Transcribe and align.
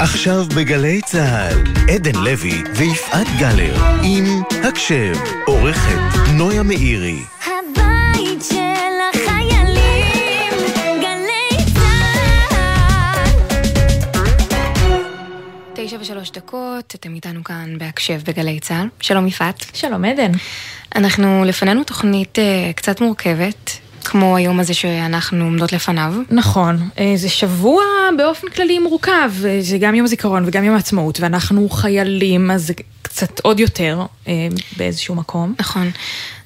עכשיו 0.00 0.44
בגלי 0.56 1.00
צה"ל, 1.06 1.62
עדן 1.94 2.14
לוי 2.14 2.62
ויפעת 2.74 3.26
גלר, 3.38 3.74
עם 4.02 4.24
הקשב, 4.68 5.14
עורכת 5.46 5.98
נויה 6.36 6.62
מאירי. 6.62 7.18
הבית 7.44 8.42
של 8.42 8.94
החיילים, 9.14 10.52
גלי 11.00 11.64
צה"ל. 11.74 13.28
תשע 15.74 15.96
ושלוש 16.00 16.30
דקות, 16.30 16.94
אתם 16.94 17.14
איתנו 17.14 17.44
כאן 17.44 17.78
בהקשב 17.78 18.20
בגלי 18.26 18.60
צה"ל. 18.60 18.88
שלום 19.00 19.26
יפעת. 19.26 19.64
שלום 19.74 20.04
עדן. 20.04 20.32
אנחנו, 20.96 21.44
לפנינו 21.44 21.84
תוכנית 21.84 22.38
אה, 22.38 22.70
קצת 22.74 23.00
מורכבת, 23.00 23.78
כמו 24.08 24.36
היום 24.36 24.60
הזה 24.60 24.74
שאנחנו 24.74 25.44
עומדות 25.44 25.72
לפניו. 25.72 26.14
נכון, 26.30 26.88
אה, 26.98 27.12
זה 27.16 27.28
שבוע 27.28 27.82
באופן 28.16 28.48
כללי 28.48 28.78
מורכב, 28.78 29.30
אה, 29.44 29.58
זה 29.60 29.78
גם 29.78 29.94
יום 29.94 30.04
הזיכרון 30.04 30.44
וגם 30.46 30.64
יום 30.64 30.74
העצמאות, 30.74 31.20
ואנחנו 31.20 31.68
חיילים, 31.68 32.50
אז 32.50 32.66
זה 32.66 32.74
קצת 33.02 33.40
עוד 33.40 33.60
יותר 33.60 34.06
אה, 34.28 34.48
באיזשהו 34.76 35.14
מקום. 35.14 35.54
נכון. 35.58 35.90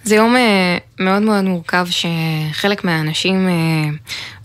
זה 0.05 0.15
יום 0.15 0.37
מאוד 1.01 1.23
מאוד 1.23 1.45
מורכב 1.45 1.87
שחלק 1.91 2.85
מהאנשים 2.85 3.49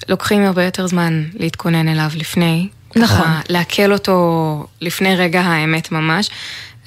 לוקחים 0.10 0.46
הרבה 0.46 0.64
יותר 0.64 0.88
זמן 0.88 1.24
להתכונן 1.34 1.88
אליו 1.88 2.10
לפני. 2.16 2.68
נכון. 2.96 3.28
לעכל 3.50 3.94
אותו 3.94 4.66
לפני 4.82 5.16
רגע 5.16 5.42
האמת 5.42 5.92
ממש. 5.92 6.30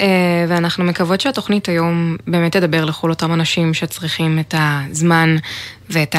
אה, 0.01 0.07
ואנחנו 0.49 0.85
מקוות 0.85 1.21
שהתוכנית 1.21 1.69
היום 1.69 2.17
באמת 2.27 2.53
תדבר 2.53 2.85
לכל 2.85 3.11
אותם 3.11 3.33
אנשים 3.33 3.75
שצריכים 3.75 4.39
את 4.39 4.55
הזמן 4.59 5.37
ואת 5.91 6.17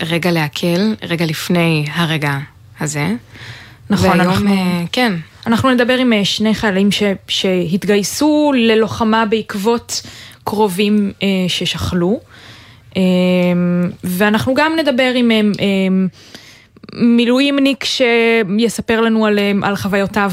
הרגע 0.00 0.30
לעכל, 0.30 0.94
רגע 1.02 1.26
לפני 1.26 1.86
הרגע 1.92 2.38
הזה. 2.80 3.08
נכון, 3.90 4.08
והיום, 4.08 4.20
אנחנו- 4.20 4.54
אה, 4.54 4.82
כן, 4.92 5.12
אנחנו 5.46 5.70
נדבר 5.70 5.96
עם 5.96 6.12
אה, 6.12 6.24
שני 6.24 6.54
חיילים 6.54 6.92
ש, 6.92 7.02
שהתגייסו 7.28 8.52
ללוחמה 8.56 9.26
בעקבות 9.26 10.02
קרובים 10.44 11.12
ששכלו, 11.48 12.20
ואנחנו 14.04 14.54
גם 14.54 14.72
נדבר 14.78 15.12
עם 15.14 15.30
מילואימניק 16.94 17.84
שיספר 17.84 19.00
לנו 19.00 19.26
על, 19.26 19.38
על 19.62 19.76
חוויותיו 19.76 20.32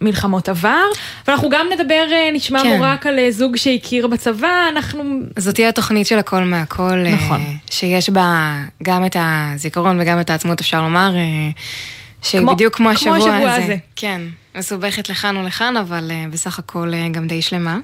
ממלחמות 0.00 0.48
עבר, 0.48 0.82
ואנחנו 1.28 1.48
גם 1.50 1.66
נדבר, 1.74 2.04
אה, 2.12 2.28
נשמע 2.32 2.62
כן. 2.62 2.76
מורק 2.78 3.06
על 3.06 3.18
אה, 3.18 3.30
זוג 3.30 3.56
שהכיר 3.56 4.06
בצבא, 4.06 4.48
אנחנו... 4.68 5.02
זאת 5.38 5.54
תהיה 5.54 5.68
התוכנית 5.68 6.06
של 6.06 6.18
הכל 6.18 6.40
מהכל, 6.44 6.82
אה, 7.06 7.14
נכון. 7.14 7.40
שיש 7.70 8.10
בה 8.10 8.54
גם 8.82 9.06
את 9.06 9.16
הזיכרון 9.20 10.00
וגם 10.00 10.20
את 10.20 10.30
העצמאות, 10.30 10.60
אפשר 10.60 10.82
לומר, 10.82 11.14
שהיא 12.22 12.40
כמו- 12.40 12.50
כמו 12.56 12.70
כמו 12.72 12.90
השבוע 12.90 13.16
השבוע 13.16 13.52
הזה. 13.52 13.64
הזה. 13.64 13.76
כן, 13.96 14.20
מסובכת 14.54 15.08
לכאן 15.08 15.36
ולכאן, 15.36 15.76
אבל 15.76 16.10
אה, 16.10 16.24
בסך 16.30 16.58
הכל 16.58 16.94
אה, 16.94 17.08
גם 17.08 17.26
די 17.26 17.42
שלמה. 17.42 17.78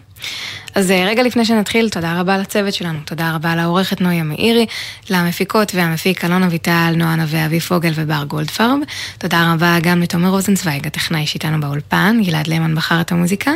אז 0.75 0.91
אה, 0.91 1.05
רגע 1.07 1.23
לפני 1.23 1.45
שנתחיל, 1.45 1.89
תודה 1.89 2.21
רבה 2.21 2.39
לצוות 2.39 2.75
שלנו, 2.75 2.99
תודה 3.05 3.35
רבה 3.35 3.57
לעורכת 3.57 4.01
נויה 4.01 4.23
מאירי, 4.23 4.67
למפיקות 5.11 5.75
והמפיק 5.75 6.25
אלון 6.25 6.43
אביטל, 6.43 6.95
נועה 6.97 7.17
נווה, 7.17 7.47
אבי 7.47 7.61
פוגל 7.61 7.93
ובר 7.95 8.25
גולדפרב. 8.25 8.79
תודה 9.19 9.53
רבה 9.53 9.77
גם 9.83 10.03
לתומר 10.03 10.29
רוזנצוויג, 10.29 10.87
הטכנאי 10.87 11.27
שאיתנו 11.27 11.61
באולפן, 11.61 12.21
גלעד 12.25 12.47
למן 12.47 12.75
בחר 12.75 13.01
את 13.01 13.13
המוזיקה. 13.13 13.53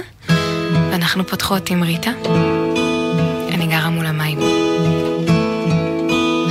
ואנחנו 0.91 1.27
פותחות 1.27 1.71
עם 1.71 1.83
ריטה. 1.83 2.11
אני 3.53 3.67
גרה 3.67 3.91
מול 3.91 4.07
המים. 4.07 4.39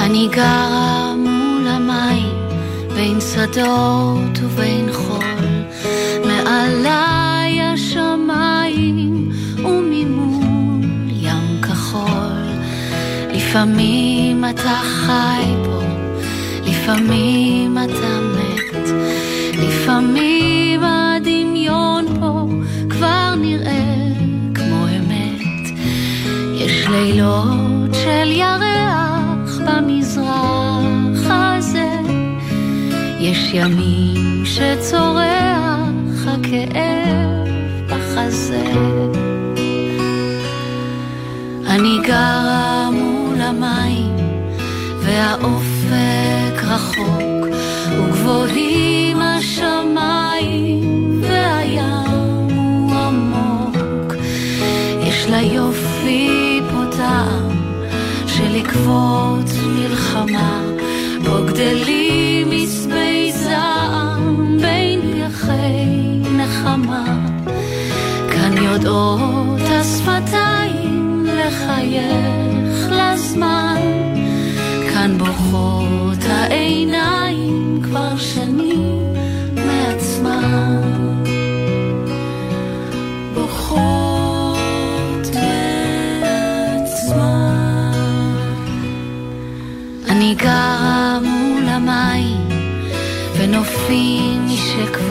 אני 0.01 0.27
גרה 0.31 1.13
מול 1.17 1.67
המים, 1.67 2.33
בין 2.95 3.19
שדות 3.21 4.39
ובין 4.41 4.93
חול, 4.93 5.10
לפעמים 13.51 14.45
אתה 14.49 14.79
חי 14.83 15.43
פה, 15.65 15.81
לפעמים 16.65 17.77
אתה 17.77 18.19
מת, 18.35 18.89
לפעמים 19.53 20.83
הדמיון 20.83 22.05
פה 22.19 22.47
כבר 22.89 23.35
נראה 23.35 23.95
כמו 24.55 24.85
אמת. 24.87 25.69
יש 26.55 26.87
לילות 26.87 27.93
של 27.93 28.31
ירח 28.31 29.59
במזרח 29.67 31.27
הזה, 31.29 31.89
יש 33.19 33.51
ימים 33.53 34.45
שצורח 34.45 36.27
הכאב 36.27 37.47
בחזה. 37.89 38.63
אני 41.67 41.99
גרה 42.07 42.80
והאופק 45.21 46.63
רחוק, 46.63 47.45
וגבוהים 47.97 48.90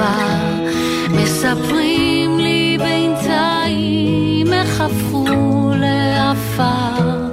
שכבר 0.00 0.66
מספרים 1.10 2.38
לי 2.38 2.78
בינתיים 2.78 4.52
איך 4.52 4.80
הפכו 4.80 5.70
לעפר. 5.76 7.28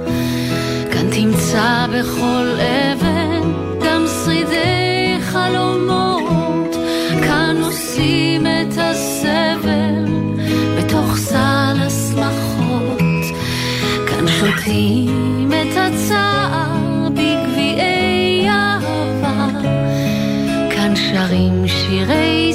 כאן 0.92 1.10
תמצא 1.10 1.86
בכל 1.92 2.46
אבן 2.60 3.52
גם 3.84 4.04
שרידי 4.24 5.16
חלומות, 5.20 6.76
כאן 7.22 7.56
עושים 7.62 8.46
את 8.46 8.78
הסבל 8.78 10.04
בתוך 10.78 11.16
סל 11.16 11.76
השמחות, 11.80 12.98
כאן 14.06 14.28
שותים 14.28 15.50
את 15.52 15.76
הצער 15.76 17.08
בגביעי 17.10 18.48
אהבה, 18.48 19.48
כאן 20.70 20.96
שרים 20.96 21.68
שירי 21.68 22.47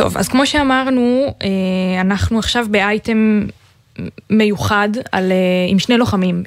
טוב, 0.00 0.16
אז 0.18 0.28
כמו 0.28 0.46
שאמרנו, 0.46 1.34
אה, 1.42 2.00
אנחנו 2.00 2.38
עכשיו 2.38 2.66
באייטם 2.70 3.46
מיוחד 4.30 4.88
על, 5.12 5.32
אה, 5.32 5.36
עם 5.68 5.78
שני 5.78 5.96
לוחמים 5.98 6.42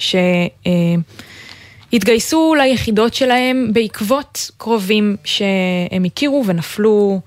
שהתגייסו 1.92 2.56
ליחידות 2.56 3.14
שלהם 3.14 3.70
בעקבות 3.74 4.52
קרובים 4.58 5.16
שהם 5.26 6.04
הכירו 6.06 6.44
ונפלו 6.48 7.22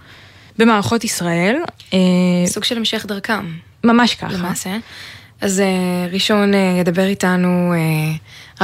במערכות 0.58 1.04
ישראל. 1.04 1.56
אה, 1.94 1.98
סוג 2.46 2.64
של 2.64 2.76
המשך 2.76 3.06
דרכם, 3.06 3.46
ממש 3.84 4.14
ככה. 4.14 4.32
למעשה. 4.32 4.76
אז 5.40 5.60
אה, 5.60 6.06
ראשון 6.12 6.54
אה, 6.54 6.76
ידבר 6.80 7.04
איתנו 7.04 7.72
אה, 7.74 7.78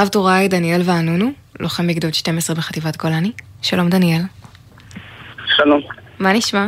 רב 0.03 0.07
טוראי 0.07 0.47
דניאל 0.47 0.81
וענונו, 0.85 1.31
לוחם 1.59 1.87
בגדוד 1.87 2.13
12 2.13 2.55
בחטיבת 2.55 2.97
גולני. 2.97 3.31
שלום 3.61 3.89
דניאל. 3.89 4.21
שלום. 5.57 5.81
מה 6.19 6.33
נשמע? 6.33 6.67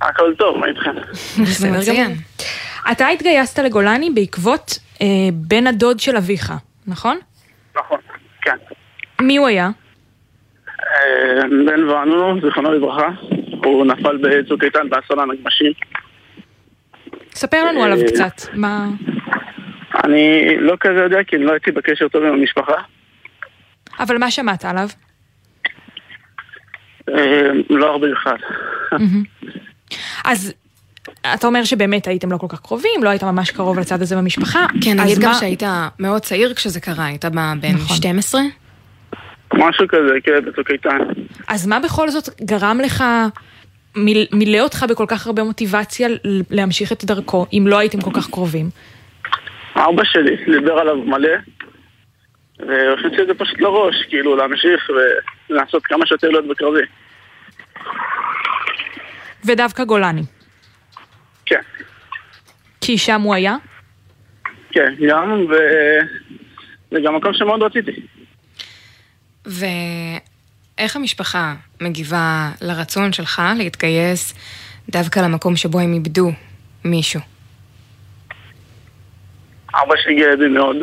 הכל 0.00 0.34
טוב, 0.38 0.58
מה 0.58 0.66
איתכם? 0.66 0.94
בסדר. 1.42 2.06
אתה 2.92 3.08
התגייסת 3.08 3.58
לגולני 3.58 4.10
בעקבות 4.10 4.78
אה, 5.02 5.06
בן 5.32 5.66
הדוד 5.66 6.00
של 6.00 6.16
אביך, 6.16 6.52
נכון? 6.86 7.18
נכון, 7.76 7.98
כן. 8.42 8.56
מי 9.20 9.36
הוא 9.36 9.48
היה? 9.48 9.70
אה, 10.80 11.42
בן 11.66 11.88
ואנו, 11.88 12.40
זיכרונו 12.40 12.72
לברכה, 12.72 13.08
הוא 13.64 13.86
נפל 13.86 14.16
בצוק 14.16 14.64
איתן 14.64 14.88
באסון 14.88 15.18
הנגמשים. 15.18 15.72
ספר 17.34 17.64
לנו 17.64 17.82
עליו 17.84 17.98
אה, 17.98 18.06
קצת. 18.06 18.54
מה... 18.54 18.88
אני 20.04 20.56
לא 20.58 20.76
כזה 20.80 21.00
יודע, 21.00 21.24
כי 21.24 21.38
לא 21.38 21.52
הייתי 21.52 21.70
בקשר 21.70 22.08
טוב 22.08 22.24
עם 22.24 22.32
המשפחה. 22.32 22.74
אבל 23.98 24.18
מה 24.18 24.30
שמעת 24.30 24.64
עליו? 24.64 24.88
אה, 27.08 27.50
לא 27.70 27.90
הרבה 27.90 28.06
בכלל. 28.12 28.36
אז 30.24 30.52
אתה 31.34 31.46
אומר 31.46 31.64
שבאמת 31.64 32.06
הייתם 32.06 32.32
לא 32.32 32.36
כל 32.36 32.46
כך 32.48 32.60
קרובים, 32.60 33.04
לא 33.04 33.08
היית 33.08 33.24
ממש 33.24 33.50
קרוב 33.50 33.78
לצד 33.78 34.02
הזה 34.02 34.16
במשפחה. 34.16 34.66
כן, 34.84 35.00
אז 35.00 35.06
נגיד 35.06 35.18
גם 35.18 35.30
מה- 35.30 35.34
שהיית 35.38 35.62
מאוד 35.98 36.22
צעיר 36.22 36.54
כשזה 36.54 36.80
קרה, 36.80 37.06
היית 37.06 37.24
בן 37.24 37.74
נכון. 37.74 37.96
12? 37.96 38.40
משהו 39.54 39.84
כזה, 39.88 40.14
כן, 40.24 40.44
בצוק 40.46 40.70
איתן. 40.70 40.98
אז 41.48 41.66
מה 41.66 41.80
בכל 41.80 42.10
זאת 42.10 42.28
גרם 42.44 42.80
לך, 42.84 43.04
מיל- 43.96 44.26
מילא 44.32 44.58
אותך 44.60 44.84
בכל 44.88 45.04
כך 45.08 45.26
הרבה 45.26 45.42
מוטיבציה 45.44 46.08
ל- 46.08 46.16
להמשיך 46.50 46.92
את 46.92 47.04
דרכו, 47.04 47.46
אם 47.52 47.64
לא 47.66 47.78
הייתם 47.78 48.00
כל 48.00 48.10
כך 48.14 48.30
קרובים? 48.30 48.70
אבא 49.76 50.02
שלי 50.04 50.36
דיבר 50.60 50.72
עליו 50.72 50.96
מלא, 50.96 51.28
והכניס 52.58 53.20
את 53.22 53.26
זה 53.26 53.34
פשוט 53.38 53.60
לראש, 53.60 53.94
כאילו 54.08 54.36
להמשיך 54.36 54.90
ולעשות 55.50 55.86
כמה 55.86 56.06
שיותר 56.06 56.28
להיות 56.28 56.48
בקרבי. 56.48 56.80
ודווקא 59.44 59.84
גולני. 59.84 60.22
כן, 61.46 61.60
כי 62.80 62.98
שם 62.98 63.20
הוא 63.20 63.34
היה? 63.34 63.56
כן, 64.70 64.94
גם, 65.08 65.46
ו... 65.50 65.54
זה 66.90 66.98
גם 67.04 67.16
מקום 67.16 67.34
שמאוד 67.34 67.62
רציתי. 67.62 68.06
ואיך 69.46 70.96
המשפחה 70.96 71.54
מגיבה 71.80 72.50
לרצון 72.60 73.12
שלך 73.12 73.42
להתגייס 73.56 74.34
דווקא 74.88 75.20
למקום 75.20 75.56
שבו 75.56 75.80
הם 75.80 75.94
איבדו 75.94 76.30
מישהו? 76.84 77.20
אבא 79.74 79.94
שלי 79.96 80.14
גאה 80.14 80.36
בי 80.36 80.48
מאוד. 80.48 80.76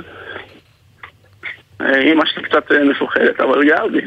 אה, 1.82 2.02
אמא 2.02 2.26
שלי 2.26 2.44
קצת 2.44 2.72
אה, 2.72 2.84
מפוחדת, 2.84 3.40
אבל 3.40 3.68
גאה 3.68 3.88
בי. 3.88 4.02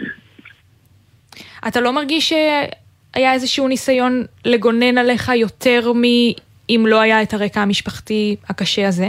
אתה 1.69 1.81
לא 1.81 1.93
מרגיש 1.93 2.32
שהיה 3.14 3.32
איזשהו 3.32 3.68
ניסיון 3.68 4.24
לגונן 4.44 4.98
עליך 4.98 5.28
יותר 5.28 5.92
מאם 5.94 6.86
לא 6.86 7.00
היה 7.00 7.22
את 7.22 7.34
הרקע 7.34 7.60
המשפחתי 7.60 8.36
הקשה 8.48 8.88
הזה? 8.88 9.08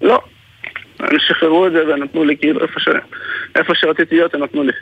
לא. 0.00 0.20
הם 0.98 1.18
שחררו 1.28 1.66
את 1.66 1.72
זה 1.72 1.78
ונתנו 1.86 2.24
לי 2.24 2.36
כאילו 2.36 2.62
איפה, 2.62 2.80
ש... 2.80 2.88
איפה 3.56 3.72
שרציתי 3.74 4.14
להיות 4.14 4.34
הם 4.34 4.42
נתנו 4.42 4.62
לי. 4.62 4.72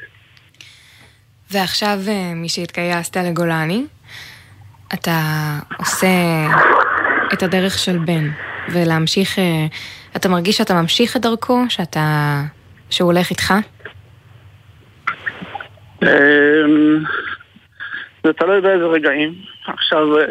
ועכשיו, 1.50 1.98
אה, 2.08 2.32
משהתגייסת 2.34 3.16
לגולני, 3.16 3.84
אתה 4.94 5.20
עושה 5.78 6.06
את 7.32 7.42
הדרך 7.42 7.78
של 7.78 7.98
בן, 7.98 8.28
ולהמשיך, 8.68 9.38
אה, 9.38 9.66
אתה 10.16 10.28
מרגיש 10.28 10.56
שאתה 10.56 10.74
ממשיך 10.74 11.16
את 11.16 11.20
דרכו, 11.20 11.64
שאתה, 11.68 12.40
שהוא 12.90 13.12
הולך 13.12 13.30
איתך? 13.30 13.54
זה 18.24 18.32
תלוי 18.32 18.60
באיזה 18.60 18.84
רגעים. 18.84 19.34
עכשיו 19.66 20.18
אה, 20.18 20.24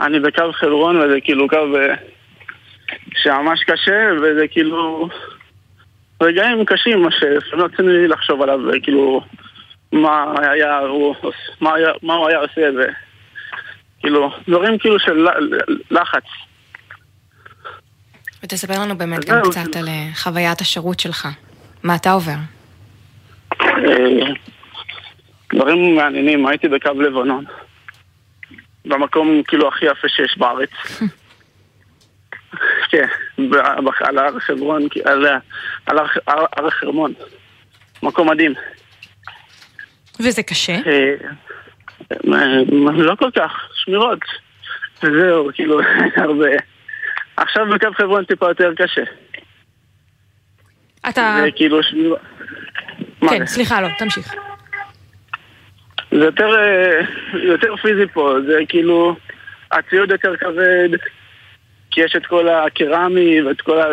אני 0.00 0.20
בקו 0.20 0.52
חברון 0.52 0.96
וזה 0.96 1.20
כאילו 1.20 1.48
קו 1.48 1.76
אה, 1.76 1.94
שממש 3.14 3.64
קשה 3.64 4.08
וזה 4.22 4.48
כאילו 4.50 5.08
רגעים 6.22 6.64
קשים 6.64 7.06
רצינו 7.52 7.88
לי 7.88 8.08
לחשוב 8.08 8.42
עליו 8.42 8.60
וכאילו 8.68 9.20
מה 9.92 10.34
היה 10.38 10.78
הוא, 10.78 11.14
מה 11.60 11.74
היה, 11.74 11.90
מה 12.02 12.14
הוא 12.14 12.28
היה 12.28 12.38
עושה 12.38 12.68
וכאילו 13.98 14.30
דברים 14.48 14.78
כאילו 14.78 14.98
של 14.98 15.26
לחץ. 15.90 16.24
ותספר 18.42 18.80
לנו 18.82 18.98
באמת 18.98 19.24
גם. 19.24 19.40
קצת 19.50 19.76
על 19.76 19.88
אה, 19.88 20.08
חוויית 20.14 20.60
השירות 20.60 21.00
שלך. 21.00 21.28
מה 21.82 21.96
אתה 21.96 22.12
עובר? 22.12 22.32
דברים 25.54 25.96
מעניינים, 25.96 26.46
הייתי 26.46 26.68
בקו 26.68 27.00
לבנון. 27.00 27.44
במקום 28.84 29.42
כאילו 29.48 29.68
הכי 29.68 29.86
יפה 29.86 30.08
שיש 30.08 30.38
בארץ. 30.38 30.70
כן, 32.90 33.06
על 34.00 34.18
הר 34.18 34.40
חברון, 34.40 34.82
על 35.86 35.98
הר- 36.56 36.70
חרמון. 36.70 37.12
מקום 38.02 38.30
מדהים. 38.30 38.52
וזה 40.20 40.42
קשה. 40.42 40.72
אה, 40.86 41.14
לא 42.92 43.14
כל 43.14 43.30
כך, 43.36 43.52
שמירות. 43.74 44.18
וזהו, 45.02 45.48
כאילו, 45.54 45.80
הרבה. 46.24 46.48
עכשיו 47.36 47.66
בקו 47.74 47.88
חברון 47.96 48.24
טיפה 48.24 48.48
יותר 48.48 48.72
קשה. 48.76 49.02
אתה... 51.08 51.38
זה 51.44 51.50
כאילו 51.56 51.82
שמירות. 51.82 52.18
כן? 53.30 53.46
סליחה, 53.46 53.80
לא, 53.80 53.88
תמשיך. 53.98 54.34
זה 56.10 56.24
יותר, 56.24 56.54
אה, 56.58 57.00
יותר 57.42 57.76
פיזי 57.76 58.06
פה, 58.12 58.34
זה 58.46 58.58
כאילו, 58.68 59.16
הציוד 59.72 60.10
יותר 60.10 60.36
כבד, 60.36 60.88
כי 61.90 62.00
יש 62.00 62.16
את 62.16 62.26
כל 62.26 62.48
הקרמי 62.48 63.42
ואת 63.42 63.60
כל, 63.60 63.80
ה, 63.80 63.86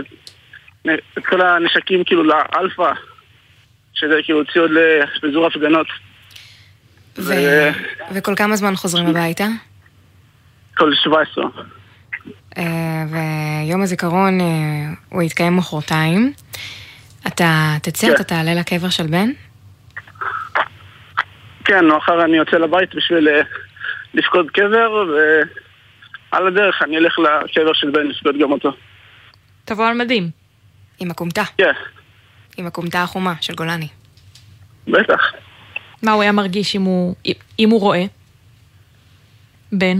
את 1.17 1.25
כל 1.25 1.41
הנשקים 1.41 2.03
כאילו 2.03 2.23
לאלפא, 2.23 2.91
שזה 3.93 4.15
כאילו 4.23 4.45
ציוד 4.45 4.71
לפיזור 4.71 5.45
הפגנות. 5.45 5.87
ו... 7.17 7.33
ו- 7.33 7.69
וכל 8.11 8.35
כמה 8.35 8.55
זמן 8.55 8.75
חוזרים 8.75 9.07
הביתה? 9.07 9.47
כל 10.77 10.91
17. 10.95 11.43
אה, 12.57 12.63
ויום 13.11 13.81
הזיכרון 13.81 14.41
אה, 14.41 14.45
הוא 15.09 15.23
יתקיים 15.23 15.57
מחרתיים. 15.57 16.33
אתה 17.27 17.73
תצא, 17.81 18.07
כן. 18.07 18.13
אתה 18.13 18.23
תעלה 18.23 18.53
לקבר 18.53 18.89
של 18.89 19.07
בן? 19.07 19.29
כן, 21.67 21.85
מחר 21.87 22.25
אני 22.25 22.37
יוצא 22.37 22.57
לבית 22.57 22.95
בשביל 22.95 23.27
אה, 23.29 23.41
לפקוד 24.13 24.51
קבר, 24.51 24.91
ועל 26.31 26.47
הדרך 26.47 26.81
אני 26.81 26.97
אלך 26.97 27.19
לקבר 27.19 27.73
של 27.73 27.89
בן 27.91 28.07
לפקוד 28.07 28.35
גם 28.41 28.51
אותו. 28.51 28.71
תבוא 29.65 29.85
על 29.87 29.97
מדים. 29.97 30.29
עם 30.99 31.11
הכומתה, 31.11 31.43
כן, 31.57 31.71
עם 32.57 32.67
הכומתה 32.67 33.03
החומה 33.03 33.33
של 33.41 33.53
גולני. 33.53 33.87
בטח. 34.87 35.21
מה 36.03 36.11
הוא 36.11 36.21
היה 36.21 36.31
מרגיש 36.31 36.75
אם 36.75 36.81
הוא, 36.81 37.15
אם 37.59 37.69
הוא 37.69 37.81
רואה? 37.81 38.03
בן? 39.71 39.97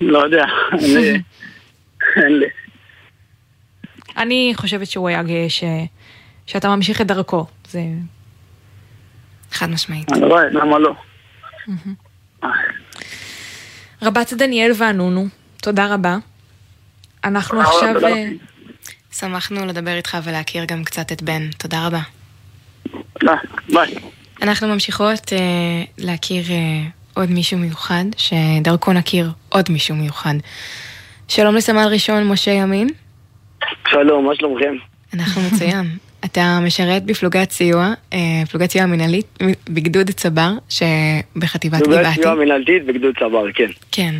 לא 0.00 0.18
יודע, 0.18 0.44
אין 0.72 0.94
לי- 0.94 1.22
אין 2.22 2.38
לי. 2.38 2.46
אני 4.16 4.52
חושבת 4.56 4.86
שהוא 4.86 5.08
היה 5.08 5.22
גאה 5.22 5.46
ש... 5.48 5.64
שאתה 6.46 6.68
ממשיך 6.68 7.00
את 7.00 7.06
דרכו. 7.06 7.46
זה... 7.68 7.80
חד 9.52 9.70
משמעית. 9.70 10.12
הלוואי, 10.12 10.46
למה 10.52 10.78
לא? 10.78 10.94
רבת 14.02 14.32
דניאל 14.32 14.72
ואנונו, 14.76 15.26
תודה 15.62 15.94
רבה. 15.94 16.16
אנחנו 17.24 17.60
עכשיו... 17.60 18.04
אה, 18.04 18.28
שמחנו 19.12 19.66
לדבר 19.66 19.96
איתך 19.96 20.18
ולהכיר 20.24 20.64
גם 20.64 20.84
קצת 20.84 21.12
את 21.12 21.22
בן. 21.22 21.50
תודה 21.58 21.86
רבה. 21.86 22.00
ביי. 23.68 23.94
אנחנו 24.42 24.68
ממשיכות 24.68 25.32
אה, 25.32 25.38
להכיר 25.98 26.44
אה, 26.50 26.56
עוד 27.14 27.30
מישהו 27.30 27.58
מיוחד, 27.58 28.04
שדרכו 28.16 28.92
נכיר 28.92 29.30
עוד 29.48 29.64
מישהו 29.70 29.96
מיוחד. 29.96 30.34
שלום 31.28 31.54
לסמל 31.54 31.86
ראשון 31.90 32.28
משה 32.28 32.50
ימין, 32.50 32.88
שלום, 33.88 34.26
מה 34.26 34.34
שלומכם? 34.34 34.74
אנחנו 35.14 35.42
מצוין. 35.42 35.96
אתה 36.24 36.58
משרת 36.62 37.04
בפלוגת 37.04 37.50
סיוע, 37.50 37.92
אה, 38.12 38.18
פלוגת 38.50 38.70
סיוע 38.70 38.86
מנהלית 38.86 39.38
בגדוד 39.70 40.10
צבר, 40.10 40.50
שבחטיבת 40.68 41.84
פלוגת 41.84 42.00
גבעתי. 42.00 42.22
סיוע 42.22 42.34
מנהלתית 42.34 42.86
בגדוד 42.86 43.18
צבר, 43.18 43.52
כן. 43.52 43.70
כן. 43.92 44.14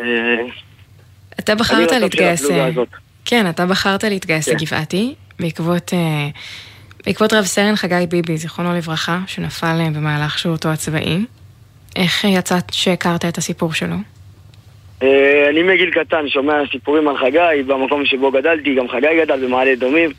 אה, 0.00 0.04
אתה 1.38 1.52
אני 1.52 1.60
בחרת 1.60 1.92
לא 1.92 1.98
להתגייס... 1.98 2.50
אה. 2.50 2.70
כן, 3.24 3.48
אתה 3.48 3.66
בחרת 3.66 4.04
להתגייס 4.04 4.48
כן. 4.48 4.56
לגבעתי, 4.56 5.14
בעקבות, 5.40 5.92
אה, 5.92 6.28
בעקבות 7.06 7.32
רב 7.32 7.44
סרן 7.44 7.76
חגי 7.76 8.06
ביבי, 8.08 8.36
זיכרונו 8.36 8.74
לברכה, 8.74 9.18
שנפל 9.26 9.76
אה, 9.80 9.90
במהלך 9.90 10.38
שירותו 10.38 10.68
הצבאי. 10.68 11.18
איך 11.96 12.24
אה, 12.24 12.30
יצאת 12.30 12.72
שהכרת 12.72 13.24
את 13.24 13.38
הסיפור 13.38 13.72
שלו? 13.72 13.96
אה, 15.02 15.48
אני 15.50 15.62
מגיל 15.62 15.90
קטן 15.90 16.28
שומע 16.28 16.54
סיפורים 16.72 17.08
על 17.08 17.18
חגי, 17.18 17.62
במקום 17.66 18.06
שבו 18.06 18.30
גדלתי, 18.30 18.74
גם 18.74 18.88
חגי 18.88 19.20
גדל 19.20 19.46
במעלה 19.46 19.72
אדומים. 19.72 20.10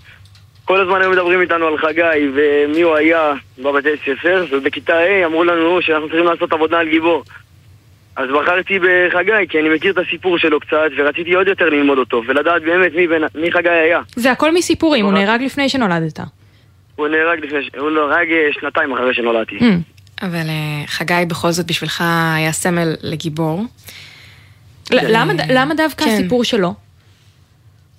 כל 0.70 0.82
הזמן 0.82 1.02
היו 1.02 1.12
מדברים 1.12 1.42
איתנו 1.42 1.68
על 1.68 1.78
חגי 1.78 2.02
ומי 2.34 2.82
הוא 2.82 2.96
היה 2.96 3.34
בבתי 3.64 3.90
ספר, 4.06 4.46
ובכיתה 4.52 4.94
ה' 4.98 5.26
אמרו 5.26 5.44
לנו 5.44 5.82
שאנחנו 5.82 6.08
צריכים 6.08 6.26
לעשות 6.26 6.54
עבודה 6.54 6.80
על 6.80 6.90
גיבור. 6.90 7.24
אז 8.16 8.30
בחרתי 8.30 8.80
בחגי, 8.80 9.32
כי 9.50 9.60
אני 9.60 9.70
מכיר 9.76 9.92
את 9.92 10.08
הסיפור 10.08 10.38
שלו 10.38 10.60
קצת, 10.60 10.78
ורציתי 10.98 11.34
עוד 11.34 11.48
יותר 11.48 11.66
ללמוד 11.70 11.98
אותו, 11.98 12.22
ולדעת 12.28 12.62
באמת 12.62 12.92
מי, 12.96 13.08
בין, 13.08 13.24
מי 13.36 13.52
חגי 13.52 13.70
היה. 13.70 14.00
זה 14.16 14.32
הכל 14.32 14.54
מסיפורים, 14.54 15.06
הוא. 15.06 15.14
נהרג 15.14 15.42
לפני 15.42 15.70
שנולדת. 15.70 16.20
הוא 16.96 17.08
נהרג 17.08 17.40
לפני, 17.46 17.64
ש- 17.64 17.70
הוא 17.78 17.90
נהרג 17.92 18.32
אה, 18.32 18.48
שנתיים 18.60 18.94
אחרי 18.94 19.14
שנולדתי. 19.14 19.58
Mm. 19.58 19.64
אבל 20.22 20.50
אה, 20.50 20.84
חגי 20.88 21.14
בכל 21.28 21.52
זאת 21.52 21.66
בשבילך 21.68 22.04
היה 22.36 22.52
סמל 22.52 22.96
לגיבור. 23.02 23.64
למה 24.92 25.34
ד- 25.34 25.52
למה 25.52 25.74
דווקא 25.76 26.06
כן. 26.06 26.12
הסיפור 26.12 26.44
שלו? 26.44 26.74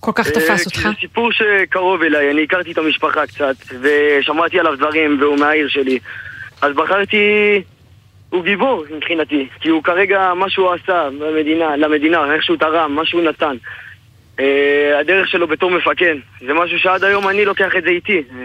כל 0.00 0.12
כך 0.14 0.28
תפס 0.30 0.48
אה, 0.50 0.64
אותך? 0.64 0.76
כי 0.76 0.82
זה 0.82 0.88
סיפור 1.00 1.32
שקרוב 1.32 2.02
אליי, 2.02 2.30
אני 2.30 2.42
הכרתי 2.42 2.72
את 2.72 2.78
המשפחה 2.78 3.26
קצת, 3.26 3.56
ושמעתי 3.80 4.60
עליו 4.60 4.76
דברים, 4.76 5.16
והוא 5.20 5.38
מהעיר 5.38 5.68
שלי. 5.68 5.98
אז 6.62 6.72
בחרתי... 6.74 7.62
הוא 8.30 8.44
גיבור 8.44 8.84
מבחינתי, 8.96 9.48
כי 9.60 9.68
הוא 9.68 9.82
כרגע, 9.82 10.32
מה 10.34 10.50
שהוא 10.50 10.70
עשה 10.72 11.08
במדינה, 11.20 11.76
למדינה, 11.76 12.34
איך 12.34 12.42
שהוא 12.42 12.56
תרם, 12.56 12.92
מה 12.94 13.06
שהוא 13.06 13.22
נתן. 13.22 13.56
אה, 14.40 14.98
הדרך 15.00 15.28
שלו 15.28 15.46
בתור 15.48 15.70
מפקד, 15.70 16.14
זה 16.46 16.52
משהו 16.54 16.78
שעד 16.78 17.04
היום 17.04 17.28
אני 17.28 17.44
לוקח 17.44 17.70
את 17.78 17.82
זה 17.82 17.88
איתי. 17.88 18.16
אה, 18.18 18.44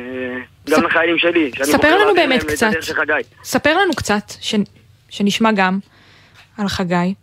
גם 0.69 0.79
ספ- 0.79 0.85
לחיילים 0.85 1.17
שלי. 1.17 1.51
ספר 1.63 1.97
לנו 1.97 2.13
באמת 2.15 2.43
קצת. 2.43 2.71
ספר 3.43 3.77
לנו 3.77 3.93
קצת, 3.95 4.23
ש- 4.41 4.55
שנשמע 5.09 5.49
גם 5.55 5.79
על 6.57 6.67
חגי. 6.67 7.13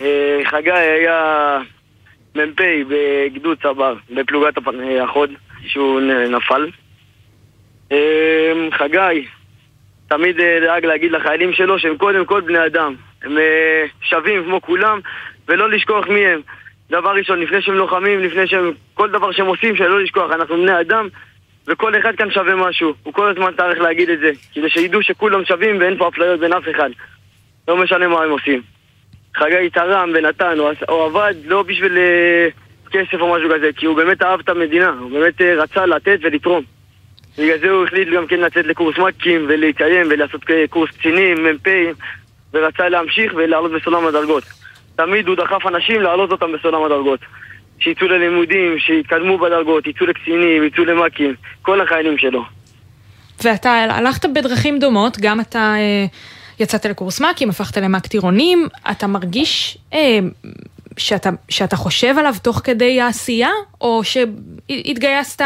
אה, 0.00 0.40
חגי 0.44 0.72
היה 0.72 1.58
מ"פ 2.36 2.60
בגדוד 2.88 3.58
צבר, 3.62 3.94
בפלוגת 4.10 4.58
אה, 4.58 5.04
החוד, 5.04 5.30
שהוא 5.66 6.00
נפל. 6.30 6.70
אה, 7.92 8.52
חגי 8.72 9.26
תמיד 10.08 10.40
אה, 10.40 10.58
דאג 10.60 10.84
להגיד 10.84 11.12
לחיילים 11.12 11.52
שלו 11.52 11.78
שהם 11.78 11.96
קודם 11.96 12.24
כל 12.24 12.40
בני 12.40 12.66
אדם. 12.66 12.94
הם 13.22 13.38
אה, 13.38 13.84
שווים 14.02 14.44
כמו 14.44 14.62
כולם, 14.62 15.00
ולא 15.48 15.70
לשכוח 15.70 16.06
מי 16.08 16.26
הם. 16.26 16.40
דבר 16.90 17.14
ראשון, 17.14 17.40
לפני 17.40 17.62
שהם 17.62 17.74
לוחמים, 17.74 18.20
לפני 18.20 18.46
שהם... 18.46 18.72
כל 18.94 19.10
דבר 19.10 19.32
שהם 19.32 19.46
עושים, 19.46 19.76
שלא 19.76 20.02
לשכוח, 20.02 20.30
אנחנו 20.32 20.56
בני 20.56 20.80
אדם, 20.80 21.08
וכל 21.66 21.98
אחד 21.98 22.16
כאן 22.16 22.30
שווה 22.30 22.54
משהו. 22.54 22.94
הוא 23.02 23.14
כל 23.14 23.30
הזמן 23.30 23.52
צריך 23.56 23.80
להגיד 23.80 24.10
את 24.10 24.18
זה, 24.18 24.30
כדי 24.54 24.70
שידעו 24.70 25.02
שכולם 25.02 25.44
שווים 25.44 25.80
ואין 25.80 25.98
פה 25.98 26.08
אפליות 26.08 26.40
בין 26.40 26.52
אף 26.52 26.62
אחד. 26.70 26.90
לא 27.68 27.76
משנה 27.76 28.08
מה 28.08 28.22
הם 28.22 28.30
עושים. 28.30 28.62
חגי 29.36 29.70
תרם 29.70 30.10
ונתן, 30.14 30.58
הוא, 30.88 31.04
עבד 31.04 31.34
לא 31.44 31.62
בשביל 31.62 31.98
אה, 31.98 32.48
כסף 32.90 33.20
או 33.20 33.34
משהו 33.34 33.48
כזה, 33.54 33.70
כי 33.76 33.86
הוא 33.86 33.96
באמת 33.96 34.22
אהב 34.22 34.40
את 34.40 34.48
המדינה, 34.48 34.94
הוא 35.00 35.10
באמת 35.10 35.40
אה, 35.40 35.54
רצה 35.54 35.86
לתת 35.86 36.18
ולתרום. 36.22 36.62
בגלל 37.38 37.58
זה 37.58 37.70
הוא 37.70 37.84
החליט 37.84 38.08
גם 38.08 38.26
כן 38.26 38.40
לצאת 38.40 38.66
לקורס 38.66 38.98
מ"כים 38.98 39.46
ולהתקיים 39.48 40.06
ולעשות 40.10 40.50
אה, 40.50 40.64
קורס 40.70 40.90
קצינים, 40.90 41.36
מ"פים, 41.46 41.94
ורצה 42.54 42.88
להמשיך 42.88 43.32
ולעלות 43.36 43.72
בסולם 43.72 44.06
הדרגות. 44.06 44.44
תמיד 44.96 45.28
הוא 45.28 45.36
דחף 45.36 45.66
אנשים 45.66 46.02
להעלות 46.02 46.32
אותם 46.32 46.52
בסולם 46.52 46.84
הדרגות. 46.84 47.20
שיצאו 47.78 48.06
ללימודים, 48.06 48.78
שיתקדמו 48.78 49.38
בדרגות, 49.38 49.86
יצאו 49.86 50.06
לקצינים, 50.06 50.64
יצאו 50.64 50.84
למ"כים, 50.84 51.34
כל 51.62 51.80
החיילים 51.80 52.18
שלו. 52.18 52.44
ואתה 53.44 53.70
הלכת 53.70 54.26
בדרכים 54.26 54.78
דומות, 54.78 55.16
גם 55.20 55.40
אתה 55.40 55.58
אה, 55.58 56.06
יצאת 56.60 56.86
לקורס 56.86 57.20
מ"כים, 57.20 57.50
הפכת 57.50 57.76
למ"ק 57.76 58.06
טירונים, 58.06 58.68
אתה 58.90 59.06
מרגיש 59.06 59.78
אה, 59.94 60.18
שאתה, 60.96 61.30
שאתה 61.48 61.76
חושב 61.76 62.14
עליו 62.18 62.34
תוך 62.42 62.60
כדי 62.64 63.00
העשייה, 63.00 63.50
או 63.80 64.00
שהתגייסת 64.04 65.44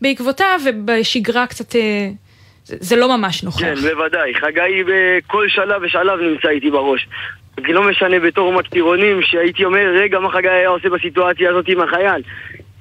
בעקבותיו 0.00 0.60
ובשגרה 0.64 1.46
קצת, 1.46 1.76
אה, 1.76 2.10
זה, 2.64 2.76
זה 2.80 2.96
לא 2.96 3.16
ממש 3.16 3.42
נוכח. 3.42 3.60
כן, 3.60 3.74
בוודאי. 3.74 4.34
חגי 4.34 4.84
בכל 4.86 5.48
שלב 5.48 5.82
ושלב 5.82 6.20
נמצא 6.20 6.48
איתי 6.48 6.70
בראש. 6.70 7.08
כי 7.64 7.72
לא 7.72 7.88
משנה 7.88 8.20
בתור 8.20 8.52
מקטירונים 8.52 9.22
שהייתי 9.22 9.64
אומר, 9.64 9.94
רגע, 10.00 10.18
מה 10.18 10.30
חגי 10.30 10.48
היה 10.48 10.68
עושה 10.68 10.88
בסיטואציה 10.88 11.50
הזאת 11.50 11.64
עם 11.68 11.80
החייל? 11.80 12.22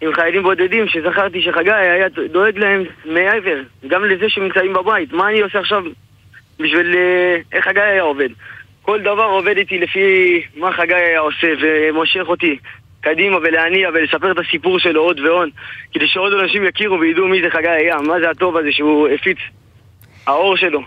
עם 0.01 0.13
חיילים 0.13 0.43
בודדים, 0.43 0.87
שזכרתי 0.87 1.41
שחגי 1.41 1.71
היה 1.71 2.07
דואג 2.31 2.57
להם 2.57 2.83
מעבר, 3.05 3.61
גם 3.87 4.05
לזה 4.05 4.29
שנמצאים 4.29 4.73
בבית. 4.73 5.13
מה 5.13 5.29
אני 5.29 5.41
עושה 5.41 5.59
עכשיו 5.59 5.83
בשביל... 6.59 6.95
אה, 6.95 7.37
איך 7.53 7.65
חגי 7.65 7.81
היה 7.81 8.01
עובד? 8.01 8.29
כל 8.81 9.01
דבר 9.01 9.23
עובד 9.23 9.57
איתי 9.57 9.79
לפי 9.79 10.41
מה 10.55 10.73
חגי 10.73 10.93
היה 10.93 11.19
עושה, 11.19 11.47
ומושך 11.61 12.23
אותי 12.27 12.57
קדימה 13.01 13.37
ולהניע 13.37 13.89
ולספר 13.93 14.31
את 14.31 14.37
הסיפור 14.47 14.79
שלו 14.79 15.01
עוד 15.01 15.19
ועוד, 15.19 15.49
כדי 15.93 16.07
שעוד 16.07 16.33
אנשים 16.33 16.65
יכירו 16.65 16.99
וידעו 16.99 17.27
מי 17.27 17.41
זה 17.41 17.49
חגי 17.49 17.69
היה, 17.69 17.97
מה 17.97 18.19
זה 18.19 18.29
הטוב 18.29 18.57
הזה 18.57 18.71
שהוא 18.71 19.07
הפיץ, 19.07 19.37
האור 20.27 20.57
שלו. 20.57 20.81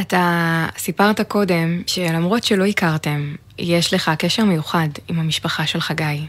אתה 0.00 0.66
סיפרת 0.76 1.20
קודם 1.20 1.82
שלמרות 1.86 2.44
שלא 2.44 2.64
הכרתם, 2.64 3.34
יש 3.58 3.94
לך 3.94 4.10
קשר 4.18 4.44
מיוחד 4.44 4.88
עם 5.08 5.18
המשפחה 5.18 5.66
של 5.66 5.80
חגי. 5.80 6.26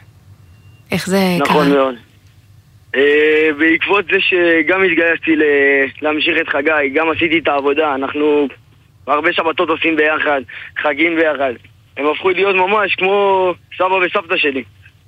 איך 0.91 1.07
זה 1.07 1.17
קרה? 1.37 1.47
נכון 1.47 1.69
מאוד. 1.69 1.95
אה, 2.95 3.49
בעקבות 3.57 4.05
זה 4.05 4.17
שגם 4.19 4.83
התגייסתי 4.83 5.35
להמשיך 6.01 6.37
את 6.41 6.49
חגי, 6.49 6.89
גם 6.93 7.09
עשיתי 7.09 7.39
את 7.39 7.47
העבודה, 7.47 7.95
אנחנו 7.95 8.47
הרבה 9.07 9.33
שבתות 9.33 9.69
עושים 9.69 9.95
ביחד, 9.95 10.41
חגים 10.77 11.15
ביחד. 11.15 11.53
הם 11.97 12.05
הפכו 12.07 12.29
להיות 12.29 12.55
ממש 12.55 12.95
כמו 12.95 13.53
סבא 13.77 13.93
וסבתא 13.93 14.37
שלי. 14.37 14.63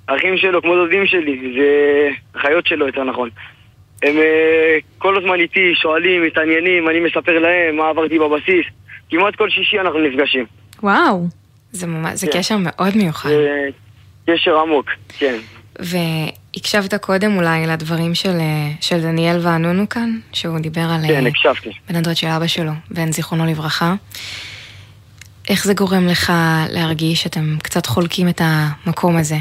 אחים 0.08 0.38
שלו, 0.38 0.62
כמו 0.62 0.75
דודים 0.75 1.08
שלי, 1.08 1.53
זה 1.58 2.10
אחיות 2.39 2.67
שלו 2.67 2.86
יותר 2.88 3.03
נכון. 3.03 3.29
הם 4.03 4.17
אה, 4.17 4.77
כל 4.98 5.17
הזמן 5.17 5.39
איתי, 5.39 5.75
שואלים, 5.75 6.24
מתעניינים, 6.24 6.89
אני 6.89 7.00
מספר 7.00 7.39
להם 7.39 7.75
מה 7.75 7.89
עברתי 7.89 8.20
בבסיס. 8.20 8.65
כמעט 9.10 9.36
כל 9.36 9.50
שישי 9.50 9.79
אנחנו 9.79 10.00
נפגשים. 10.00 10.46
וואו. 10.84 11.27
זה, 11.72 11.88
ממש, 11.88 12.20
זה 12.20 12.27
כן. 12.27 12.39
קשר 12.39 12.58
מאוד 12.58 12.98
מיוחד. 12.98 13.29
זה 13.29 13.70
קשר 14.27 14.60
עמוק, 14.60 14.89
כן. 15.20 15.36
והקשבת 16.58 16.94
קודם 17.02 17.38
אולי 17.38 17.68
לדברים 17.68 18.16
של, 18.16 18.30
אה, 18.30 18.72
של 18.82 19.02
דניאל 19.02 19.38
וענונו 19.42 19.90
כאן, 19.90 20.10
שהוא 20.34 20.60
דיבר 20.60 20.82
על 20.82 21.08
כן, 21.08 21.24
אה, 21.24 21.30
הקשבתי. 21.30 21.70
בן 21.90 21.96
הדוד 21.96 22.16
של 22.16 22.28
אבא 22.28 22.48
שלו, 22.48 22.72
בן 22.92 23.12
זיכרונו 23.12 23.46
לברכה. 23.46 23.94
איך 25.50 25.64
זה 25.64 25.74
גורם 25.74 26.08
לך 26.08 26.34
להרגיש 26.70 27.24
שאתם 27.24 27.58
קצת 27.64 27.86
חולקים 27.86 28.30
את 28.30 28.42
המקום 28.44 29.18
הזה? 29.18 29.36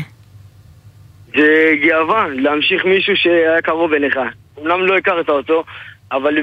זה 1.37 1.73
גאווה 1.83 2.29
להמשיך 2.29 2.85
מישהו 2.85 3.17
שהיה 3.17 3.63
קרוב 3.63 3.93
אליך. 3.93 4.19
אומנם 4.57 4.87
לא 4.87 4.97
הכרת 4.97 5.29
אותו, 5.29 5.65
אבל 6.13 6.35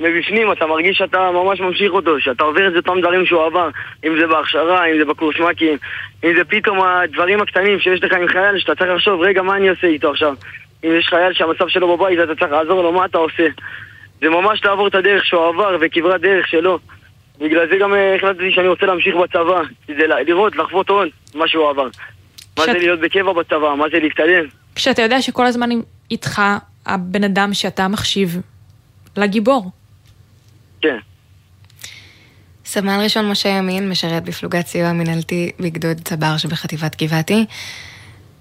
מבפנים 0.00 0.52
אתה 0.52 0.66
מרגיש 0.66 0.98
שאתה 0.98 1.30
ממש 1.30 1.60
ממשיך 1.60 1.92
אותו, 1.92 2.20
שאתה 2.20 2.44
עובר 2.44 2.68
את 2.68 2.76
אותם 2.76 3.00
דברים 3.00 3.26
שהוא 3.26 3.44
עבר, 3.44 3.68
אם 4.04 4.20
זה 4.20 4.26
בהכשרה, 4.26 4.86
אם 4.86 4.98
זה 4.98 5.04
בקורס 5.04 5.36
מ"כים, 5.40 5.78
אם 6.24 6.32
זה 6.36 6.44
פתאום 6.44 6.82
הדברים 6.82 7.40
הקטנים 7.40 7.80
שיש 7.80 8.02
לך 8.02 8.12
עם 8.12 8.28
חייל, 8.28 8.58
שאתה 8.58 8.74
צריך 8.74 8.90
לחשוב, 8.90 9.20
רגע, 9.20 9.42
מה 9.42 9.56
אני 9.56 9.68
עושה 9.68 9.86
איתו 9.86 10.10
עכשיו? 10.10 10.34
אם 10.84 10.90
יש 10.98 11.06
חייל 11.06 11.32
שהמצב 11.32 11.68
שלו 11.68 11.96
בבית 11.96 12.18
ואתה 12.18 12.34
צריך 12.34 12.52
לעזור 12.52 12.82
לו, 12.82 12.92
מה 12.92 13.04
אתה 13.04 13.18
עושה? 13.18 13.46
זה 14.20 14.28
ממש 14.28 14.64
לעבור 14.64 14.88
את 14.88 14.94
הדרך 14.94 15.24
שהוא 15.26 15.48
עבר 15.48 15.76
וכברת 15.80 16.20
דרך 16.20 16.48
שלו. 16.48 16.78
בגלל 17.40 17.68
זה 17.68 17.76
גם 17.76 17.94
אה, 17.94 18.14
החלטתי 18.14 18.52
שאני 18.54 18.68
רוצה 18.68 18.86
להמשיך 18.86 19.16
בצבא, 19.16 19.62
ל- 19.88 20.22
לראות, 20.26 20.56
לחוות 20.56 20.90
עוד 20.90 21.08
מה 21.34 21.48
שהוא 21.48 21.70
עבר. 21.70 21.88
מה 22.58 22.64
זה 22.64 22.72
להיות 22.72 23.00
בקבע 23.00 23.32
בצבא, 23.32 23.74
מה 23.74 23.84
זה 23.92 23.98
להתקדם. 23.98 24.44
כשאתה 24.74 25.02
יודע 25.02 25.22
שכל 25.22 25.46
הזמן 25.46 25.68
איתך 26.10 26.42
הבן 26.86 27.24
אדם 27.24 27.54
שאתה 27.54 27.88
מחשיב 27.88 28.40
לגיבור. 29.18 29.70
כן. 30.80 30.96
סמל 32.64 33.00
ראשון 33.02 33.30
משה 33.30 33.48
ימין 33.48 33.90
משרת 33.90 34.24
בפלוגת 34.24 34.66
סיוע 34.66 34.92
מנהלתי 34.92 35.52
בגדוד 35.60 36.00
צבר 36.04 36.36
שבחטיבת 36.36 37.02
גבעתי. 37.02 37.46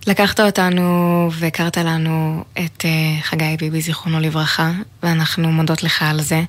לקחת 0.08 0.39
אותנו 0.39 0.84
והכרת 1.32 1.77
לנו 1.77 2.44
את 2.53 2.86
אה, 2.86 3.22
חגי 3.22 3.55
ביבי, 3.60 3.82
זיכרונו 3.82 4.20
לברכה, 4.20 4.72
ואנחנו 5.03 5.51
מודות 5.51 5.84
לך 5.84 6.03
על 6.10 6.22
זה. 6.22 6.41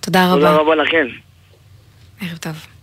תודה 0.00 0.30
תודה 0.34 0.50
רבה. 0.50 0.60
רבה 0.60 0.74
לכם. 0.74 1.06
ערב 2.20 2.36
טוב. 2.36 2.73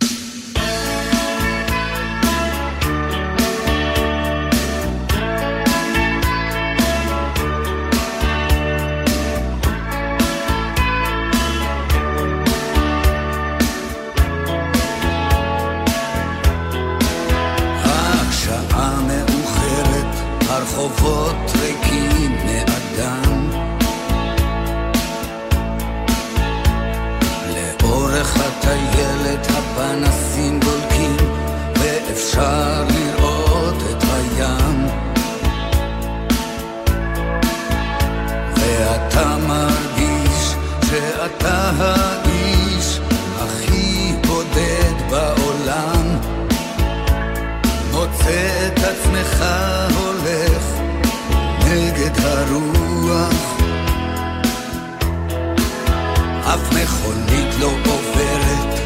מכונית 56.91 57.55
לא 57.59 57.67
עוברת, 57.67 58.79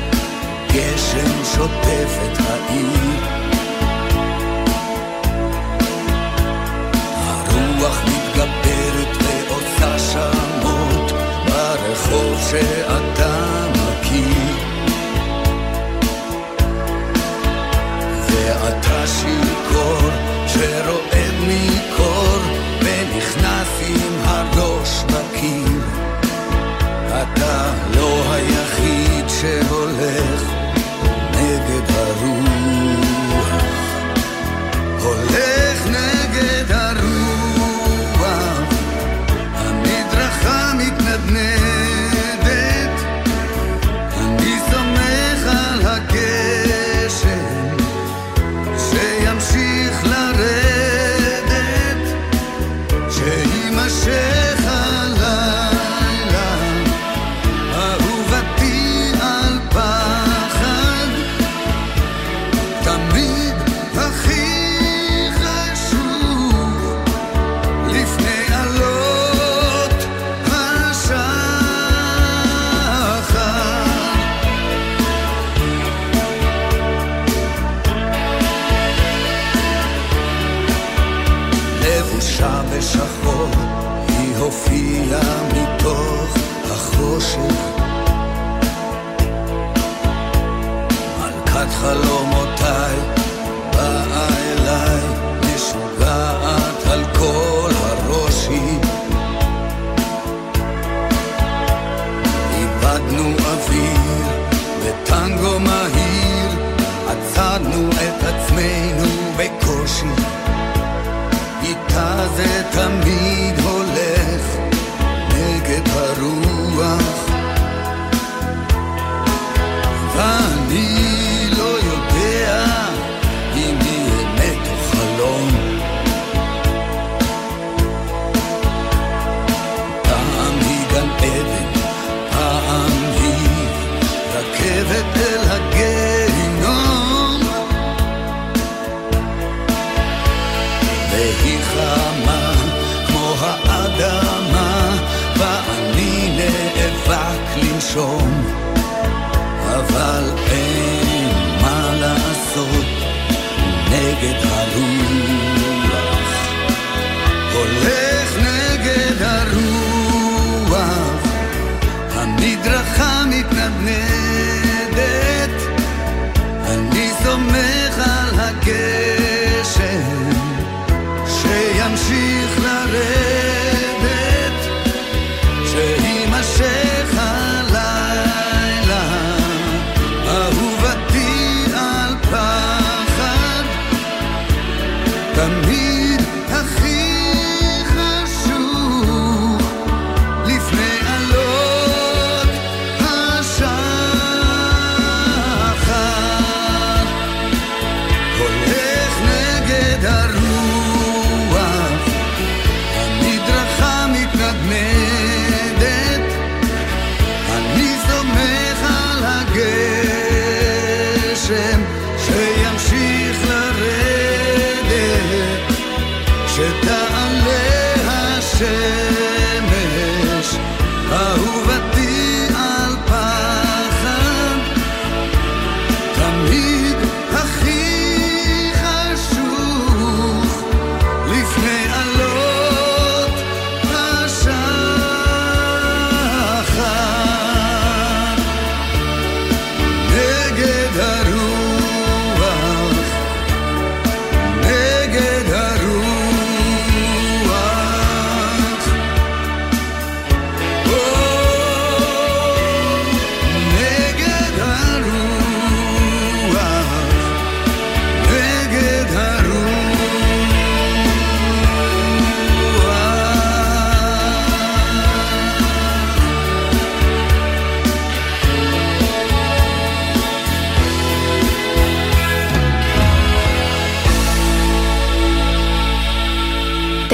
גשם 0.74 1.44
שוטף 1.56 2.20
את 2.26 2.38
העיר. 2.40 3.26
הרוח 7.16 8.02
מתגברת 8.06 9.18
ועושה 9.24 10.00
שמות 10.00 11.12
ברחוב 11.46 12.42
שאתה 12.50 13.46
מכיר. 13.72 14.56
ואתה 18.30 19.08
שיכור 19.08 20.10
שרועד 20.48 21.34
מי... 21.48 21.75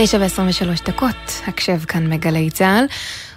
תשע 0.03 0.17
ועשרים 0.21 0.49
ושלוש 0.49 0.81
דקות, 0.81 1.41
הקשב 1.47 1.79
כאן 1.87 2.13
מגלי 2.13 2.49
צה"ל. 2.49 2.85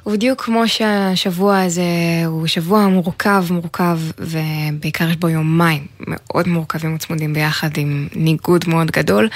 ובדיוק 0.06 0.42
כמו 0.44 0.68
שהשבוע 0.68 1.60
הזה 1.60 1.82
הוא 2.26 2.46
שבוע 2.46 2.86
מורכב, 2.86 3.44
מורכב, 3.50 3.98
ובעיקר 4.18 5.08
יש 5.08 5.16
בו 5.16 5.28
יומיים 5.28 5.86
מאוד 6.00 6.48
מורכבים 6.48 6.94
וצמודים 6.94 7.34
ביחד 7.34 7.68
עם 7.76 8.08
ניגוד 8.14 8.64
מאוד 8.68 8.90
גדול, 8.90 9.28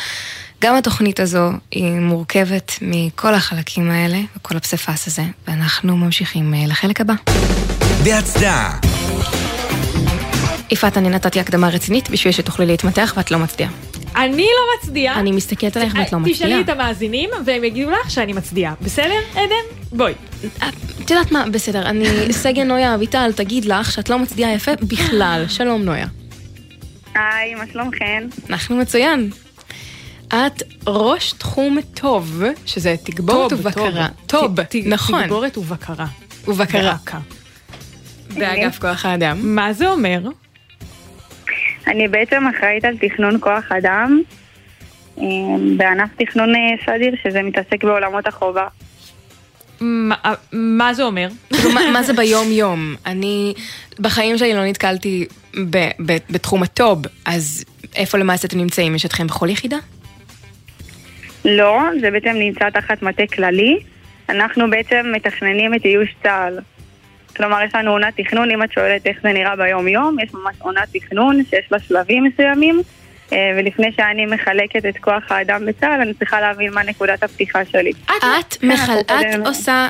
גם 0.63 0.75
התוכנית 0.75 1.21
הזו 1.21 1.51
היא 1.71 1.93
מורכבת 1.93 2.73
מכל 2.83 3.35
החלקים 3.35 3.91
האלה, 3.91 4.19
וכל 4.37 4.57
הפסיפס 4.57 5.07
הזה, 5.07 5.23
ואנחנו 5.49 5.97
ממשיכים 5.97 6.55
אה, 6.55 6.65
לחלק 6.67 7.01
הבא. 7.01 7.15
בהצדעה. 8.05 8.79
יפעת, 10.71 10.99
אני 10.99 11.09
נתתי 11.09 11.41
הקדמה 11.41 11.69
רצינית 11.69 12.11
בשביל 12.11 12.33
שתוכלי 12.33 12.67
להתמתח 12.67 13.15
ואת 13.17 13.31
לא 13.31 13.39
מצדיעה. 13.39 13.71
אני 14.17 14.43
לא 14.43 14.79
מצדיעה. 14.83 15.21
אני 15.21 15.33
מסתכלת 15.33 15.77
עליך 15.77 15.95
ואת 15.99 16.13
לא 16.13 16.19
אה, 16.19 16.23
תשאלי 16.25 16.33
מצדיעה. 16.33 16.61
את 16.61 16.69
המאזינים 16.69 17.31
והם 17.45 17.65
יגידו 17.65 17.91
לך 17.91 18.11
שאני 18.11 18.33
מצדיעה. 18.33 18.75
בסדר, 18.83 19.15
עדן? 19.33 19.77
בואי. 19.97 20.13
את 21.05 21.11
יודעת 21.11 21.33
מה, 21.33 21.45
בסדר, 21.53 21.83
אני 21.87 22.05
סגן 22.43 22.69
נויה 22.69 22.95
אביטל, 22.95 23.31
תגיד 23.37 23.65
לך 23.65 23.93
שאת 23.93 24.09
לא 24.09 24.19
מצדיעה 24.19 24.53
יפה 24.53 24.71
בכלל. 24.83 25.45
שלום 25.59 25.83
נויה. 25.83 26.07
היי, 27.15 27.55
מה 27.55 27.65
שלומכן? 27.73 28.29
אנחנו 28.51 28.77
מצוין. 28.77 29.31
את 30.29 30.63
ראש 30.87 31.33
תחום 31.33 31.79
טוב, 31.95 32.43
שזה 32.67 32.95
תגבורת 33.05 33.53
ובקרה. 33.53 34.09
טוב, 34.27 34.63
ת- 34.63 34.75
נכון. 34.87 35.23
תגבורת 35.23 35.59
ובקרה. 35.59 36.07
ובקרה. 36.49 36.83
באכ"א. 36.93 37.19
באגף 38.39 38.79
כוח 38.79 39.05
האדם. 39.07 39.55
מה 39.55 39.73
זה 39.73 39.91
אומר? 39.91 40.21
אני 41.89 42.09
בעצם 42.09 42.43
אחראית 42.57 42.85
על 42.85 42.97
תכנון 42.99 43.37
כוח 43.41 43.73
אדם 43.73 44.21
אה, 45.19 45.25
בענף 45.77 46.09
תכנון 46.19 46.55
אה, 46.55 46.61
סדיר, 46.87 47.15
שזה 47.25 47.43
מתעסק 47.43 47.85
בעולמות 47.85 48.27
החובה. 48.27 48.67
מה- 49.81 50.15
מה 50.53 50.95
זה 50.95 51.03
אומר? 51.03 51.29
כאילו, 51.57 51.71
מה- 51.93 52.03
זה 52.03 52.13
ביום-יום? 52.13 52.95
אני 53.07 53.55
בחיים 54.01 54.39
שלי 54.39 54.55
לא 54.55 54.65
נתקלתי 54.65 55.27
בתחום 56.31 56.63
הטוב, 56.63 56.99
אז 57.25 57.65
איפה 57.97 58.19
למעשה 58.19 58.49
אתם 58.49 58.59
נמצאים? 58.59 58.95
יש 58.95 59.07
אתכם 59.07 59.27
בכל 59.27 59.49
יחידה? 59.51 59.77
לא, 61.45 61.81
זה 62.01 62.11
בעצם 62.11 62.29
נמצא 62.35 62.71
תחת 62.71 63.03
מטה 63.03 63.23
כללי. 63.27 63.79
אנחנו 64.29 64.71
בעצם 64.71 65.07
מתכננים 65.17 65.75
את 65.75 65.85
איוש 65.85 66.09
צה"ל. 66.23 66.59
כלומר, 67.39 67.63
יש 67.67 67.75
לנו 67.75 67.91
עונת 67.91 68.21
תכנון, 68.21 68.51
אם 68.51 68.63
את 68.63 68.73
שואלת 68.73 69.07
איך 69.07 69.17
זה 69.23 69.33
נראה 69.33 69.57
ביום-יום, 69.57 70.17
יש 70.21 70.35
ממש 70.35 70.57
עונת 70.59 70.89
תכנון 70.93 71.45
שיש 71.51 71.73
לה 71.73 71.79
שלבים 71.79 72.25
מסוימים, 72.25 72.81
אה, 73.33 73.51
ולפני 73.57 73.93
שאני 73.97 74.27
מחלקת 74.27 74.87
את 74.89 74.99
כוח 74.99 75.23
האדם 75.31 75.67
בצה"ל, 75.67 76.01
אני 76.01 76.15
צריכה 76.15 76.41
להבין 76.41 76.75
מה 76.75 76.83
נקודת 76.83 77.23
הפתיחה 77.23 77.65
שלי. 77.65 77.93
את 78.07 78.63
מחל... 78.63 78.99
את 79.07 79.47
עושה... 79.47 79.89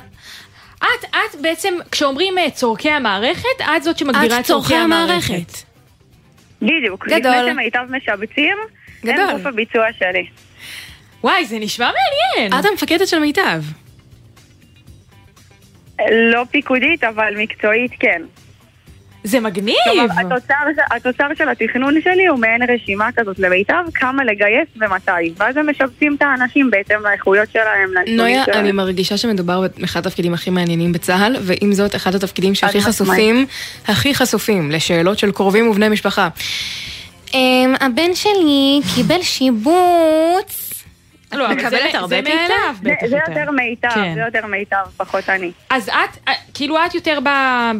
את, 0.79 1.05
את 1.11 1.41
בעצם, 1.41 1.75
כשאומרים 1.91 2.39
אה, 2.39 2.51
צורכי 2.51 2.91
המערכת, 2.91 3.61
את 3.77 3.83
זאת 3.83 3.99
שמגדירה 3.99 4.37
את 4.37 4.41
את 4.41 4.47
צורכי 4.47 4.75
המערכת. 4.75 5.53
בדיוק. 6.63 7.09
גדול. 7.09 7.33
לפני 7.33 7.53
שמיטב 7.53 7.85
משבצים, 7.91 8.57
גדול. 9.05 9.21
הם 9.21 9.37
גוף 9.37 9.47
הביצוע 9.47 9.87
שלי. 9.99 10.27
וואי, 11.25 11.45
זה 11.45 11.59
נשמע 11.59 11.91
מעניין. 11.91 12.61
את 12.61 12.65
המפקדת 12.71 13.09
של 13.09 13.19
מיטב. 13.19 13.63
לא 16.11 16.45
פיקודית, 16.51 17.05
אבל 17.05 17.35
מקצועית 17.37 17.93
כן. 18.01 18.23
זה 19.25 19.41
מגניב. 19.41 19.77
כלומר, 19.85 20.05
התוצר, 20.21 20.55
התוצר 20.91 21.27
של 21.39 21.49
התכנון 21.49 21.95
שלי 22.05 22.27
הוא 22.27 22.39
מעין 22.39 22.63
רשימה 22.71 23.09
כזאת 23.17 23.39
למיטב, 23.39 23.85
כמה 23.95 24.25
לגייס 24.25 24.69
ומתי. 24.77 25.33
ואז 25.37 25.57
הם 25.57 25.71
משבצים 25.71 26.15
את 26.15 26.23
האנשים 26.23 26.71
בהתאם 26.71 27.03
לאיכויות 27.03 27.49
שלהם, 27.53 28.17
נויה, 28.17 28.45
שלהם. 28.45 28.59
אני 28.59 28.73
מרגישה 28.73 29.17
שמדובר 29.17 29.67
באחד 29.79 30.07
התפקידים 30.07 30.35
הכי 30.35 30.51
מעניינים 30.51 30.93
בצה"ל, 30.93 31.37
ועם 31.41 31.73
זאת, 31.73 31.97
אחד 31.97 32.15
התפקידים 32.15 32.55
שהכי 32.55 32.81
חשופים, 32.81 33.47
הכי 33.89 34.15
חשופים 34.15 34.71
לשאלות 34.71 35.19
של 35.19 35.33
קרובים 35.33 35.69
ובני 35.69 35.89
משפחה. 35.89 36.29
אמ, 37.35 37.75
הבן 37.81 38.15
שלי 38.15 38.81
קיבל 38.95 39.23
שיבוץ. 39.23 40.68
לא, 41.33 41.47
אבל 41.47 41.55
מקבלת 41.55 41.71
זה- 41.93 41.99
הרבה 41.99 42.09
זה 42.17 42.23
כאלה? 42.23 42.35
מאליו 42.43 42.75
זה, 42.83 42.91
בטח 42.91 43.07
זה 43.07 43.17
יותר. 43.17 43.33
יותר 43.41 43.51
מיטב, 43.51 43.88
כן. 43.95 44.14
זה 44.14 44.21
יותר 44.21 44.47
מיטב, 44.47 44.77
פחות 44.97 45.29
אני. 45.29 45.51
אז 45.71 45.88
את, 45.88 45.95
אה, 46.29 46.33
כאילו 46.55 46.77
את 46.87 46.95
יותר 46.95 47.19
ב- 47.25 47.73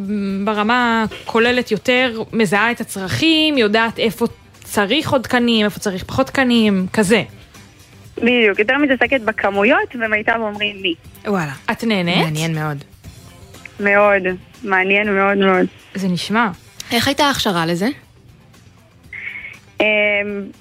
ברמה 0.45 1.05
הכוללת 1.25 1.71
יותר, 1.71 2.23
מזהה 2.33 2.71
את 2.71 2.81
הצרכים, 2.81 3.59
יודעת 3.59 3.99
איפה 3.99 4.27
צריך 4.65 5.11
עוד 5.13 5.23
תקנים, 5.23 5.65
איפה 5.65 5.81
צריך 5.81 6.05
פחות 6.05 6.27
תקנים, 6.27 6.87
כזה. 6.93 7.23
בדיוק, 8.17 8.59
יותר 8.59 8.75
מתעסקת 8.79 9.21
בכמויות, 9.21 9.97
ומיטב 10.01 10.37
אומרים 10.39 10.77
לי. 10.77 10.95
וואלה. 11.27 11.53
את 11.71 11.85
נהנית? 11.85 12.17
מעניין 12.25 12.55
מאוד. 12.55 12.85
מאוד, 13.81 14.23
מעניין 14.63 15.15
מאוד 15.15 15.37
מאוד. 15.39 15.67
זה 15.95 16.09
נשמע. 16.09 16.49
איך 16.93 17.09
הייתה 17.09 17.25
ההכשרה 17.25 17.67
לזה? 17.67 17.89
אמ, 19.81 19.87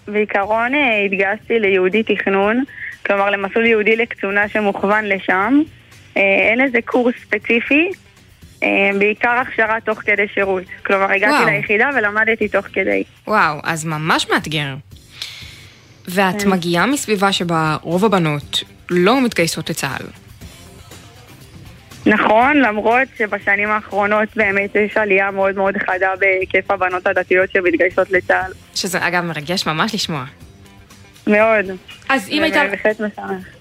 בעיקרון 0.08 0.76
אה, 0.76 1.02
התגייסתי 1.06 1.60
ליהודי 1.60 2.04
תכנון, 2.04 2.64
כלומר 3.06 3.30
למסלול 3.30 3.66
יהודי 3.66 3.96
לקצונה 3.96 4.50
שמוכוון 4.50 5.06
לשם. 5.06 5.62
אה, 6.18 6.22
אין 6.52 6.62
איזה 6.62 6.78
קורס 6.86 7.16
ספציפי, 7.22 7.90
אה, 8.64 8.90
בעיקר 9.00 9.30
הכשרה 9.30 9.78
תוך 9.86 10.00
כדי 10.00 10.28
שירות. 10.34 10.64
כלומר 10.86 11.12
הגעתי 11.12 11.34
וואו. 11.34 11.46
ליחידה 11.46 11.90
ולמדתי 11.96 12.48
תוך 12.48 12.66
כדי. 12.74 13.04
וואו, 13.28 13.60
אז 13.64 13.86
ממש 13.86 14.30
מאתגר. 14.30 14.76
ואת 16.08 16.42
כן. 16.42 16.50
מגיעה 16.50 16.86
מסביבה 16.86 17.32
שבה 17.32 17.78
רוב 17.82 18.06
הבנות 18.06 18.64
לא 18.90 19.22
מתגייסות 19.22 19.70
לצה"ל. 19.70 20.27
נכון, 22.08 22.58
למרות 22.58 23.08
שבשנים 23.18 23.70
האחרונות 23.70 24.30
באמת 24.36 24.76
יש 24.76 24.98
עלייה 24.98 25.32
מאוד 25.32 25.56
מאוד 25.56 25.78
חדה 25.78 26.10
בהיקף 26.20 26.72
הבנות 26.72 27.08
הדתיות 27.08 27.52
שמתגייסות 27.52 28.12
לצה"ל. 28.12 28.52
שזה 28.76 29.08
אגב 29.08 29.24
מרגש 29.24 29.68
ממש 29.68 29.94
לשמוע. 29.94 30.26
מאוד. 31.28 31.66
אז 32.10 32.30
אם 32.30 32.44
הייתה. 32.44 32.62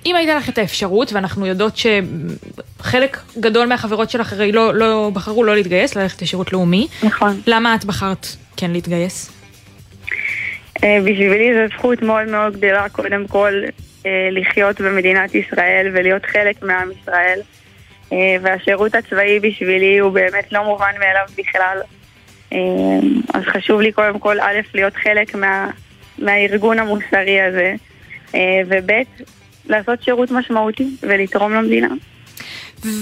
אם 0.07 0.17
הייתה 0.17 0.35
לך 0.35 0.49
את 0.49 0.59
האפשרות, 0.59 1.13
ואנחנו 1.13 1.47
יודעות 1.47 1.75
שחלק 1.77 3.19
גדול 3.41 3.67
מהחברות 3.67 4.11
שלך 4.11 4.33
הרי 4.33 4.53
לא, 4.53 4.75
לא 4.75 5.11
בחרו 5.15 5.45
לא 5.45 5.55
להתגייס, 5.55 5.97
ללכת 5.97 6.23
לשירות 6.23 6.53
לאומי, 6.53 6.87
נכון. 7.03 7.41
למה 7.47 7.75
את 7.75 7.85
בחרת 7.85 8.27
כן 8.57 8.71
להתגייס? 8.71 9.31
אה, 10.85 10.99
בשבילי 11.01 11.55
זו 11.55 11.77
זכות 11.77 12.03
מאוד 12.03 12.29
מאוד 12.29 12.57
גדולה, 12.57 12.89
קודם 12.89 13.27
כל, 13.27 13.53
אה, 14.07 14.29
לחיות 14.31 14.81
במדינת 14.81 15.35
ישראל 15.35 15.91
ולהיות 15.95 16.27
חלק 16.27 16.63
מעם 16.63 16.89
ישראל. 17.03 17.41
אה, 18.13 18.37
והשירות 18.43 18.95
הצבאי 18.95 19.41
בשבילי 19.41 19.99
הוא 19.99 20.13
באמת 20.13 20.53
לא 20.53 20.65
מובן 20.65 20.93
מאליו 20.99 21.27
בכלל. 21.39 21.79
אה, 22.53 22.59
אז 23.35 23.43
חשוב 23.45 23.81
לי 23.81 23.93
קודם 23.93 24.19
כל, 24.19 24.41
א', 24.41 24.61
להיות 24.75 24.95
חלק 24.95 25.35
מה, 25.35 25.71
מהארגון 26.19 26.79
המוסרי 26.79 27.41
הזה, 27.41 27.75
אה, 28.35 28.61
וב', 28.67 28.91
לעשות 29.67 30.03
שירות 30.03 30.31
משמעותי 30.31 30.91
ולתרום 31.03 31.53
למדינה. 31.53 31.89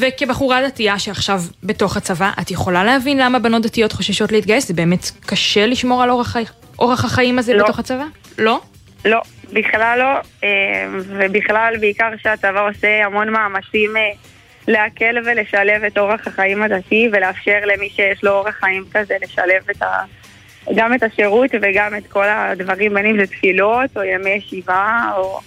וכבחורה 0.01 0.67
דתייה 0.67 0.99
שעכשיו 0.99 1.41
בתוך 1.63 1.97
הצבא, 1.97 2.31
את 2.41 2.51
יכולה 2.51 2.85
להבין 2.85 3.19
למה 3.19 3.39
בנות 3.39 3.63
דתיות 3.63 3.93
חוששות 3.93 4.33
להתגייס? 4.33 4.69
זה 4.69 4.75
באמת 4.75 5.11
קשה 5.27 5.67
לשמור 5.67 6.03
על 6.03 6.11
אורח, 6.11 6.37
אורח 6.79 7.05
החיים 7.05 7.39
הזה 7.39 7.55
לא. 7.55 7.65
בתוך 7.65 7.79
הצבא? 7.79 8.05
לא? 8.39 8.61
לא, 9.05 9.21
בכלל 9.53 9.99
לא, 9.99 10.49
ובכלל 10.99 11.75
בעיקר 11.81 12.09
שהצבא 12.23 12.69
עושה 12.69 13.05
המון 13.07 13.31
מאמצים 13.31 13.97
להקל 14.69 15.17
ולשלב 15.27 15.85
את 15.85 15.99
אורח 15.99 16.27
החיים 16.27 16.63
הדתי 16.63 17.09
ולאפשר 17.13 17.59
למי 17.65 17.89
שיש 17.89 18.25
לו 18.25 18.31
אורח 18.31 18.55
חיים 18.61 18.85
כזה 18.93 19.15
לשלב 19.23 19.71
את 19.71 19.83
ה... 19.83 20.05
גם 20.75 20.95
את 20.95 21.03
השירות 21.03 21.51
וגם 21.63 21.97
את 21.97 22.07
כל 22.07 22.29
הדברים, 22.29 22.95
בין 22.95 23.07
אם 23.07 23.17
זה 23.19 23.27
תפילות 23.27 23.97
או 23.97 24.03
ימי 24.03 24.31
ישיבה 24.31 25.11
או, 25.17 25.41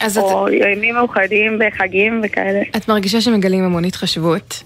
אז 0.00 0.18
את, 0.18 0.24
או 0.24 0.48
ימים 0.48 0.94
מאוחדים 0.94 1.58
בחגים 1.58 2.20
וכאלה. 2.24 2.62
את 2.76 2.88
מרגישה 2.88 3.20
שמגלים 3.20 3.64
המון 3.64 3.84
התחשבות, 3.84 4.62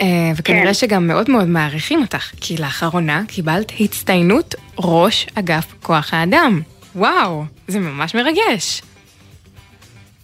אה, 0.00 0.06
וכנראה 0.36 0.64
כן. 0.64 0.74
שגם 0.74 1.06
מאוד 1.06 1.30
מאוד 1.30 1.48
מעריכים 1.48 2.00
אותך, 2.00 2.32
כי 2.40 2.56
לאחרונה 2.56 3.22
קיבלת 3.28 3.72
הצטיינות 3.80 4.54
ראש 4.78 5.26
אגף 5.34 5.74
כוח 5.82 6.14
האדם. 6.14 6.60
וואו, 6.96 7.44
זה 7.68 7.78
ממש 7.78 8.14
מרגש. 8.14 8.82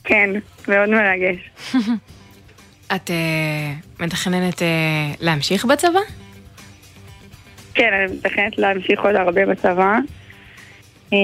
כן, 0.05 0.31
מאוד 0.69 0.89
מרגש. 0.89 1.51
את 2.94 3.11
אה, 3.11 3.72
מתכננת 4.07 4.62
אה, 4.62 4.68
להמשיך 5.20 5.64
בצבא? 5.64 6.00
כן, 7.74 7.90
אני 7.92 8.16
מתכנת 8.16 8.59
להמשיך 8.59 9.00
עוד 9.00 9.14
הרבה 9.14 9.46
בצבא. 9.46 9.98
אה, 11.12 11.18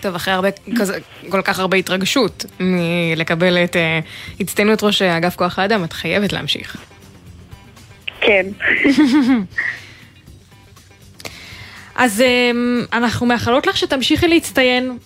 טוב, 0.00 0.14
אחרי 0.14 0.34
הרבה, 0.34 0.48
כזה, 0.78 0.98
כל 1.28 1.42
כך 1.42 1.58
הרבה 1.58 1.76
התרגשות 1.76 2.44
מלקבל 2.60 3.64
את 3.64 3.76
אה, 3.76 4.00
הצטיינות 4.40 4.82
ראש 4.82 5.02
אגף 5.02 5.36
כוח 5.36 5.58
האדם, 5.58 5.84
את 5.84 5.92
חייבת 5.92 6.32
להמשיך. 6.32 6.76
כן. 8.20 8.46
אז 11.96 12.20
אמ, 12.20 12.84
אנחנו 12.92 13.26
מאחלות 13.26 13.66
לך 13.66 13.76
שתמשיכי 13.76 14.28
להצטיין 14.28 14.98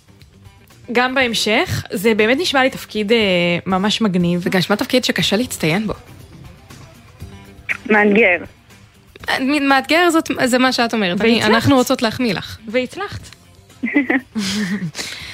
גם 0.92 1.14
בהמשך. 1.14 1.84
זה 1.90 2.14
באמת 2.14 2.38
נשמע 2.40 2.62
לי 2.62 2.70
תפקיד 2.70 3.12
אה, 3.12 3.18
ממש 3.66 4.00
מגניב. 4.00 4.40
וגם 4.44 4.58
נשמע 4.58 4.76
תפקיד 4.76 5.04
שקשה 5.04 5.36
להצטיין 5.36 5.86
בו. 5.86 5.94
מאתגר. 7.90 8.36
מאתגר 9.60 10.10
זאת, 10.10 10.30
זה 10.44 10.58
מה 10.58 10.72
שאת 10.72 10.94
אומרת. 10.94 11.20
אני, 11.20 11.34
והצלחת. 11.34 11.50
אנחנו 11.50 11.76
רוצות 11.76 12.02
להחמיא 12.02 12.34
לך. 12.34 12.58
והצלחת. 12.68 13.20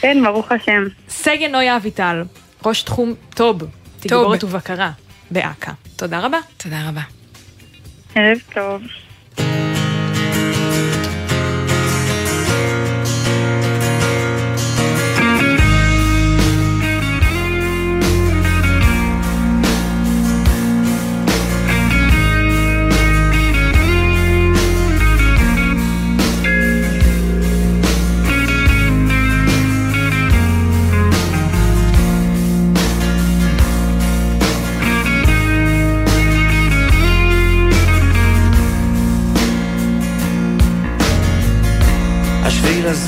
כן, 0.01 0.23
ברוך 0.25 0.53
השם. 0.53 0.85
סגן 1.09 1.53
נויה 1.53 1.77
אביטל, 1.77 2.23
ראש 2.67 2.83
תחום 2.83 3.15
טוב, 3.35 3.63
תגבורת 4.01 4.45
ובקרה, 4.45 4.91
באכ"א. 5.31 5.73
תודה 5.97 6.21
רבה. 6.21 6.39
תודה 6.57 6.89
רבה. 6.89 7.01
ערב 8.15 8.39
טוב. 8.55 8.83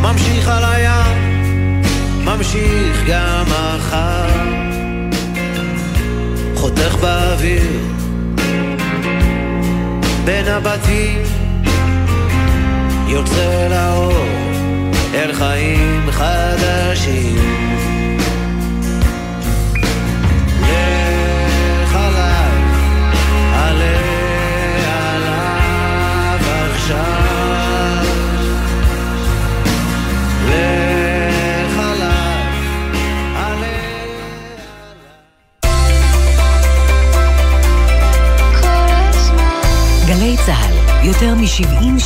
ממשיך 0.00 0.48
על 0.48 0.64
הים, 0.64 1.82
ממשיך 2.24 3.04
גם 3.08 3.44
מחר. 3.46 4.26
חותך 6.54 6.94
באוויר, 7.00 7.80
בין 10.24 10.46
הבתים, 10.48 11.22
יוצא 13.06 13.68
לאור, 13.70 14.26
אל 15.14 15.32
חיים 15.32 16.10
חדשים. 16.10 17.69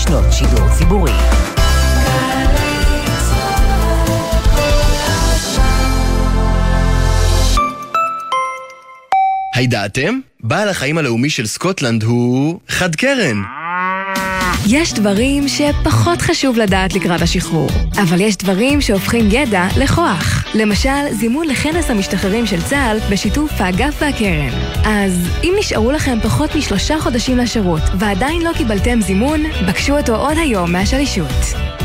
שנות 0.09 0.25
שידור 0.33 0.69
ציבורי. 0.79 1.13
הידעתם? 9.55 10.21
בעל 10.41 10.69
החיים 10.69 10.99
הלאומי 10.99 11.31
של 11.31 11.47
סקוטלנד 11.47 12.03
הוא 12.03 12.61
חד 12.69 12.95
קרן. 12.95 13.43
יש 14.69 14.93
דברים 14.93 15.49
שפחות 15.49 16.23
חשוב 16.23 16.59
לדעת 16.59 16.95
לקראת 16.95 17.23
השחרור, 17.23 17.69
אבל 18.03 18.21
יש 18.21 18.37
דברים 18.37 18.81
שהופכים 18.81 19.29
ידע 19.31 19.67
לכוח. 19.77 20.45
למשל, 20.55 21.13
זימון 21.13 21.47
לכנס 21.47 21.91
המשתחררים 21.91 22.47
של 22.47 22.63
צה"ל 22.63 22.99
בשיתוף 23.11 23.51
האגף 23.59 24.03
והקרן. 24.03 24.51
אז 24.85 25.29
אם 25.43 25.55
נשארו 25.59 25.93
לכם 25.93 26.19
פחות 26.23 26.55
משלושה 26.55 27.01
חודשים 27.01 27.39
לשירות 27.39 27.83
ועדיין 27.99 28.43
לא 28.43 28.51
קיבלתם 28.57 29.01
זימון, 29.01 29.43
בקשו 29.69 29.99
אותו 29.99 30.17
עוד 30.17 30.39
היום 30.39 30.73
מהשלישות. 30.73 31.84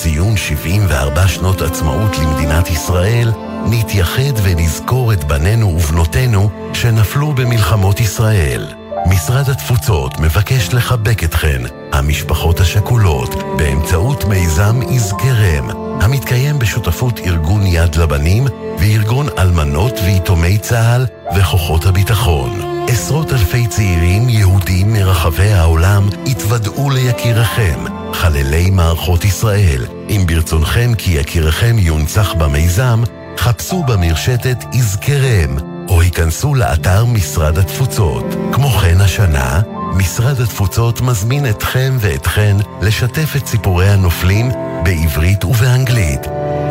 עם 0.00 0.04
ציון 0.04 0.36
74 0.36 1.28
שנות 1.28 1.62
עצמאות 1.62 2.18
למדינת 2.18 2.70
ישראל, 2.70 3.32
נתייחד 3.70 4.32
ונזכור 4.42 5.12
את 5.12 5.24
בנינו 5.24 5.66
ובנותינו 5.66 6.50
שנפלו 6.72 7.32
במלחמות 7.32 8.00
ישראל. 8.00 8.66
משרד 9.06 9.48
התפוצות 9.48 10.20
מבקש 10.20 10.74
לחבק 10.74 11.24
אתכן, 11.24 11.62
המשפחות 11.92 12.60
השכולות, 12.60 13.34
באמצעות 13.58 14.24
מיזם 14.24 14.80
יזכרם, 14.90 15.70
המתקיים 16.00 16.58
בשותפות 16.58 17.18
ארגון 17.18 17.66
יד 17.66 17.94
לבנים 17.96 18.44
וארגון 18.78 19.26
אלמנות 19.38 19.94
ויתומי 20.04 20.58
צה"ל 20.58 21.06
וכוחות 21.36 21.86
הביטחון. 21.86 22.69
עשרות 22.92 23.32
אלפי 23.32 23.66
צעירים 23.66 24.28
יהודים 24.28 24.92
מרחבי 24.92 25.52
העולם 25.52 26.08
התוודעו 26.26 26.90
ליקיריכם, 26.90 27.84
חללי 28.12 28.70
מערכות 28.70 29.24
ישראל. 29.24 29.86
אם 30.08 30.24
ברצונכם 30.26 30.92
כי 30.98 31.10
יקיריכם 31.10 31.78
יונצח 31.78 32.34
במיזם, 32.34 33.02
חפשו 33.38 33.82
במרשתת 33.82 34.64
יזכרם, 34.72 35.56
או 35.88 36.00
היכנסו 36.00 36.54
לאתר 36.54 37.04
משרד 37.04 37.58
התפוצות. 37.58 38.24
כמו 38.52 38.68
כן 38.68 39.00
השנה, 39.00 39.60
משרד 39.96 40.40
התפוצות 40.40 41.00
מזמין 41.00 41.50
אתכם 41.50 41.96
ואתכן 42.00 42.56
לשתף 42.82 43.36
את 43.36 43.46
סיפורי 43.46 43.88
הנופלים 43.88 44.50
בעברית 44.84 45.44
ובאנגלית, 45.44 46.20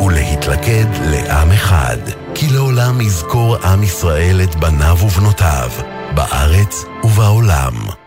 ולהתלכד 0.06 0.86
לעם 1.10 1.52
אחד. 1.52 1.98
כי 2.34 2.48
לעולם 2.48 3.00
יזכור 3.00 3.56
עם 3.56 3.82
ישראל 3.82 4.40
את 4.42 4.56
בניו 4.56 4.98
ובנותיו, 5.02 5.70
בארץ 6.14 6.84
ובעולם. 7.04 7.99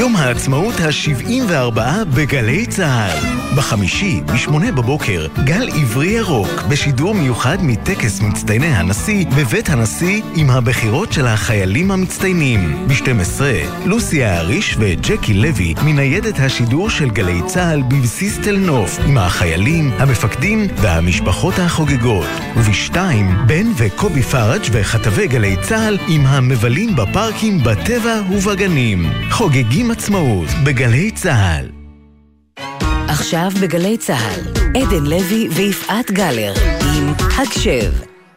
יום 0.00 0.16
העצמאות 0.16 0.74
ה-74 0.80 1.80
בגלי 2.14 2.66
צה"ל. 2.66 3.40
בחמישי, 3.56 4.20
ב-8 4.26 4.72
בבוקר, 4.76 5.26
גל 5.44 5.68
עברי 5.68 6.06
ירוק, 6.06 6.62
בשידור 6.68 7.14
מיוחד 7.14 7.58
מטקס 7.62 8.20
מצטייני 8.20 8.66
הנשיא 8.66 9.26
בבית 9.36 9.68
הנשיא 9.68 10.22
עם 10.34 10.50
הבחירות 10.50 11.12
של 11.12 11.26
החיילים 11.26 11.90
המצטיינים. 11.90 12.86
ב-12, 12.88 13.40
לוסי 13.86 14.24
האריש 14.24 14.76
וג'קי 14.78 15.34
לוי 15.34 15.74
מניידת 15.84 16.40
השידור 16.40 16.90
של 16.90 17.10
גלי 17.10 17.40
צה"ל 17.46 17.82
בבסיס 17.82 18.38
תל 18.38 18.56
נוף 18.56 18.98
עם 19.06 19.18
החיילים, 19.18 19.90
המפקדים 19.98 20.66
והמשפחות 20.76 21.54
החוגגות. 21.58 22.26
וב-2, 22.56 22.96
בן 23.46 23.66
וקובי 23.76 24.22
פראג' 24.22 24.62
וכתבי 24.72 25.26
גלי 25.26 25.56
צה"ל 25.62 25.98
עם 26.08 26.26
המבלים 26.26 26.96
בפארקים 26.96 27.58
בטבע 27.58 28.20
ובגנים. 28.30 29.10
חוגגים 29.30 29.89
עצמאות 29.90 30.48
בגלי 30.64 31.10
צה"ל. 31.10 31.68
עכשיו 33.08 33.50
בגלי 33.62 33.96
צה"ל, 33.96 34.40
עדן 34.82 35.04
לוי 35.04 35.48
ויפעת 35.48 36.10
גלר, 36.10 36.52
עם 36.96 37.12
הקשב. 37.18 37.92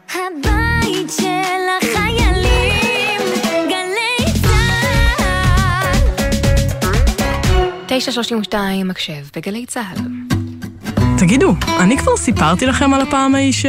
הבית 0.09 1.11
של 1.17 1.63
החיילים, 1.81 3.21
גלי 3.67 4.33
צה"ל. 4.41 5.97
9.32 8.49 8.55
מקשב 8.85 9.25
בגלי 9.35 9.65
צה"ל. 9.65 9.97
תגידו, 11.17 11.55
אני 11.79 11.97
כבר 11.97 12.17
סיפרתי 12.17 12.65
לכם 12.65 12.93
על 12.93 13.01
הפעם 13.01 13.35
ההיא 13.35 13.53
ש... 13.53 13.65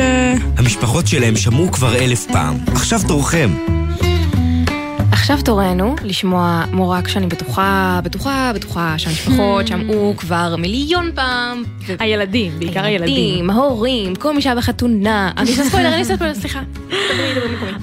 המשפחות 0.57 1.07
שלהם 1.07 1.37
שמעו 1.37 1.73
כבר 1.73 1.97
אלף 1.97 2.27
פעם. 2.27 2.57
עכשיו 2.75 3.01
תורכם. 3.09 3.51
עכשיו 5.25 5.43
תורנו 5.45 5.97
לשמוע 6.03 6.65
מורק 6.73 7.09
שאני 7.09 7.27
בטוחה, 7.27 8.01
בטוחה, 8.05 8.53
בטוחה 8.55 8.95
שהמשפחות 8.99 9.67
שמעו 9.67 10.15
כבר 10.17 10.57
מיליון 10.59 11.11
פעם. 11.15 11.63
הילדים, 11.99 12.53
בעיקר 12.59 12.85
הילדים. 12.85 13.51
ההורים, 13.51 14.15
כל 14.15 14.35
מי 14.35 14.43
שהיה 14.43 14.55
בחתונה. 14.55 15.31
אני 15.37 15.51
עושה 15.51 15.65
ספוילר, 15.65 15.89
אני 15.89 15.99
עושה 15.99 16.15
ספוילר, 16.15 16.35
סליחה. 16.35 16.61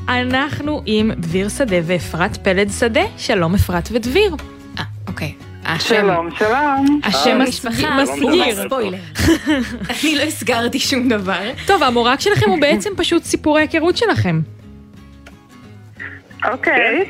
אנחנו 0.09 0.81
עם 0.85 1.11
דביר 1.17 1.49
שדה 1.49 1.75
ואפרת 1.83 2.37
פלד 2.37 2.69
שדה. 2.79 3.03
שלום 3.17 3.55
אפרת 3.55 3.89
ודביר. 3.91 4.35
אה, 4.79 4.83
אוקיי. 5.07 5.33
שלום, 5.79 6.29
שלום. 6.39 6.99
השם 7.03 7.41
המשפחה 7.41 8.03
מסגיר. 8.03 8.65
ספוילר. 8.65 8.97
אני 10.03 10.15
לא 10.15 10.23
הסגרתי 10.23 10.79
שום 10.79 11.09
דבר. 11.09 11.51
טוב, 11.67 11.83
המורג 11.83 12.19
שלכם 12.19 12.49
הוא 12.49 12.61
בעצם 12.61 12.89
פשוט 12.97 13.23
סיפור 13.23 13.57
ההיכרות 13.57 13.97
שלכם. 13.97 14.41
אוקיי. 16.43 17.05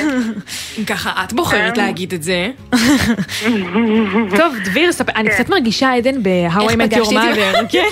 ככה 0.88 1.24
את 1.24 1.32
בוחרת 1.32 1.78
להגיד 1.78 2.12
את 2.12 2.22
זה. 2.22 2.50
טוב, 4.38 4.54
דביר, 4.64 4.90
אני 5.16 5.30
קצת 5.30 5.48
מרגישה 5.48 5.92
עדן 5.92 6.22
ב-How 6.22 6.60
I 6.60 6.72
Met 6.72 6.94
Your 6.94 7.10
Mother, 7.10 7.66
כן? 7.68 7.88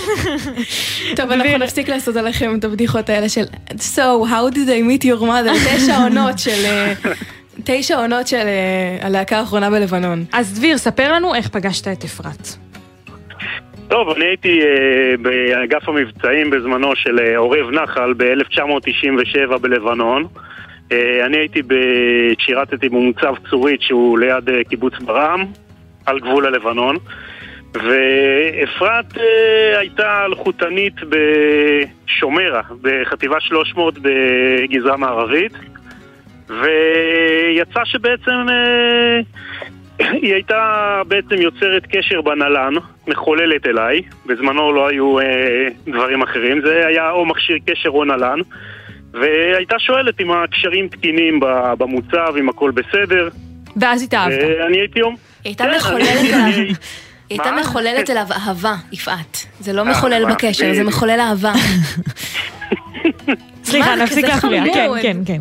טוב, 1.17 1.31
אנחנו 1.31 1.59
נפסיק 1.59 1.89
לעשות 1.89 2.17
עליכם 2.17 2.55
את 2.59 2.65
הבדיחות 2.65 3.09
האלה 3.09 3.29
של 3.29 3.45
So, 3.79 4.27
how 4.31 4.55
did 4.55 4.69
I 4.69 4.83
meet 4.89 5.05
your 5.05 5.23
mother? 5.23 5.77
תשע 5.77 5.97
עונות 5.97 6.39
של... 6.39 6.65
אה, 6.65 6.93
תשע 7.65 7.97
עונות 7.97 8.27
של 8.27 8.37
אה, 8.37 9.07
הלהקה 9.07 9.39
האחרונה 9.39 9.71
בלבנון. 9.71 10.25
אז 10.33 10.59
דביר, 10.59 10.79
ספר 10.79 11.13
לנו 11.13 11.35
איך 11.35 11.49
פגשת 11.49 11.89
את 11.89 12.05
אפרת. 12.05 12.49
טוב, 13.89 14.11
אני 14.11 14.25
הייתי 14.25 14.61
אה, 14.61 15.17
באגף 15.23 15.89
המבצעים 15.89 16.51
בזמנו 16.51 16.97
של 16.97 17.19
אה, 17.19 17.37
עורב 17.37 17.71
נחל 17.71 18.15
ב-1997 18.17 19.59
בלבנון. 19.59 20.27
אה, 20.93 21.27
אני 21.27 21.37
הייתי. 21.37 21.63
שירתתי 22.39 22.89
במוצב 22.89 23.35
צורית 23.51 23.83
שהוא 23.83 24.19
ליד 24.19 24.51
אה, 24.51 24.65
קיבוץ 24.65 24.95
ברעם, 24.99 25.45
על 26.07 26.21
גבול 26.21 26.47
הלבנון. 26.47 26.97
ואפרת 27.75 29.19
אה, 29.19 29.79
הייתה 29.79 30.25
אלחוטנית 30.25 30.95
בשומרה, 31.09 32.63
בחטיבה 32.83 33.41
300 33.41 33.95
בגזרה 33.99 34.97
מערבית. 34.97 35.53
ויצא 36.49 37.85
שבעצם 37.85 38.47
היא 39.99 40.35
הייתה 40.35 41.03
בעצם 41.09 41.35
יוצרת 41.35 41.87
קשר 41.91 42.21
בנל"ן, 42.21 42.75
מחוללת 43.07 43.67
אליי, 43.67 44.03
בזמנו 44.27 44.73
לא 44.73 44.89
היו 44.89 45.17
דברים 45.87 46.23
אחרים, 46.23 46.61
זה 46.61 46.87
היה 46.87 47.11
או 47.11 47.27
מכשיר 47.27 47.59
קשר 47.67 47.89
או 47.89 48.05
נל"ן, 48.05 48.39
והייתה 49.21 49.77
שואלת 49.79 50.21
אם 50.21 50.31
הקשרים 50.33 50.89
תקינים 50.89 51.41
ב- 51.41 51.47
במוצב, 51.79 52.35
אם 52.41 52.49
הכל 52.49 52.71
בסדר. 52.71 53.29
ואז 53.77 54.03
התאהבת. 54.03 54.35
ואני 54.61 54.79
הייתי 54.79 55.03
אומר... 55.03 55.17
היא 55.45 55.51
הייתה 55.51 55.65
כן, 55.65 55.77
מחוללת. 55.77 56.09
אני- 56.35 56.53
היא 56.57 56.75
הייתה? 57.31 57.53
מחוללת 57.61 58.11
אליו 58.11 58.27
אהבה, 58.33 58.75
יפעת. 58.93 59.47
זה 59.61 59.73
לא 59.73 59.85
מחולל 59.85 60.23
אהבה, 60.25 60.35
בקשר, 60.35 60.75
זה. 60.75 60.85
מחולל 60.85 61.21
אהבה. 61.21 61.53
סליחה, 63.65 63.95
נפסיק 63.97 64.25
להפריע. 64.25 64.63
כן. 64.75 64.89
כן, 65.03 65.17
כן. 65.27 65.41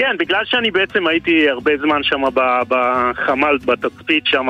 כן, 0.00 0.16
בגלל 0.18 0.44
שאני 0.44 0.70
בעצם 0.70 1.06
הייתי 1.06 1.48
הרבה 1.48 1.72
זמן 1.82 2.02
שם 2.02 2.22
בחמ"ל, 2.68 3.58
בתצפית 3.64 4.26
שם, 4.26 4.46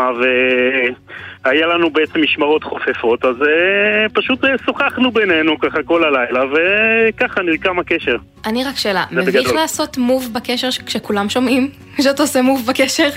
והיה 1.45 1.67
לנו 1.67 1.91
בעצם 1.91 2.23
משמרות 2.23 2.65
חופפות, 2.65 3.25
אז 3.25 3.37
אה, 3.43 4.09
פשוט 4.13 4.45
אה, 4.45 4.51
שוחחנו 4.65 5.11
בינינו 5.11 5.59
ככה 5.59 5.83
כל 5.83 6.05
הלילה, 6.05 6.45
וככה 6.53 7.43
נרקם 7.43 7.79
הקשר. 7.79 8.17
אני 8.47 8.65
רק 8.65 8.77
שאלה, 8.77 9.05
מביך 9.11 9.37
בגדול. 9.37 9.57
לעשות 9.57 9.99
מוב 9.99 10.29
בקשר 10.33 10.69
כשכולם 10.87 11.29
שומעים? 11.29 11.71
שאתה 12.01 12.23
עושה 12.23 12.43
מוב 12.43 12.67
בקשר? 12.67 13.09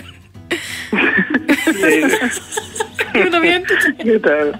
אני 3.15 3.24
מדמיינת 3.26 3.72
את 3.72 4.22
זה. 4.24 4.52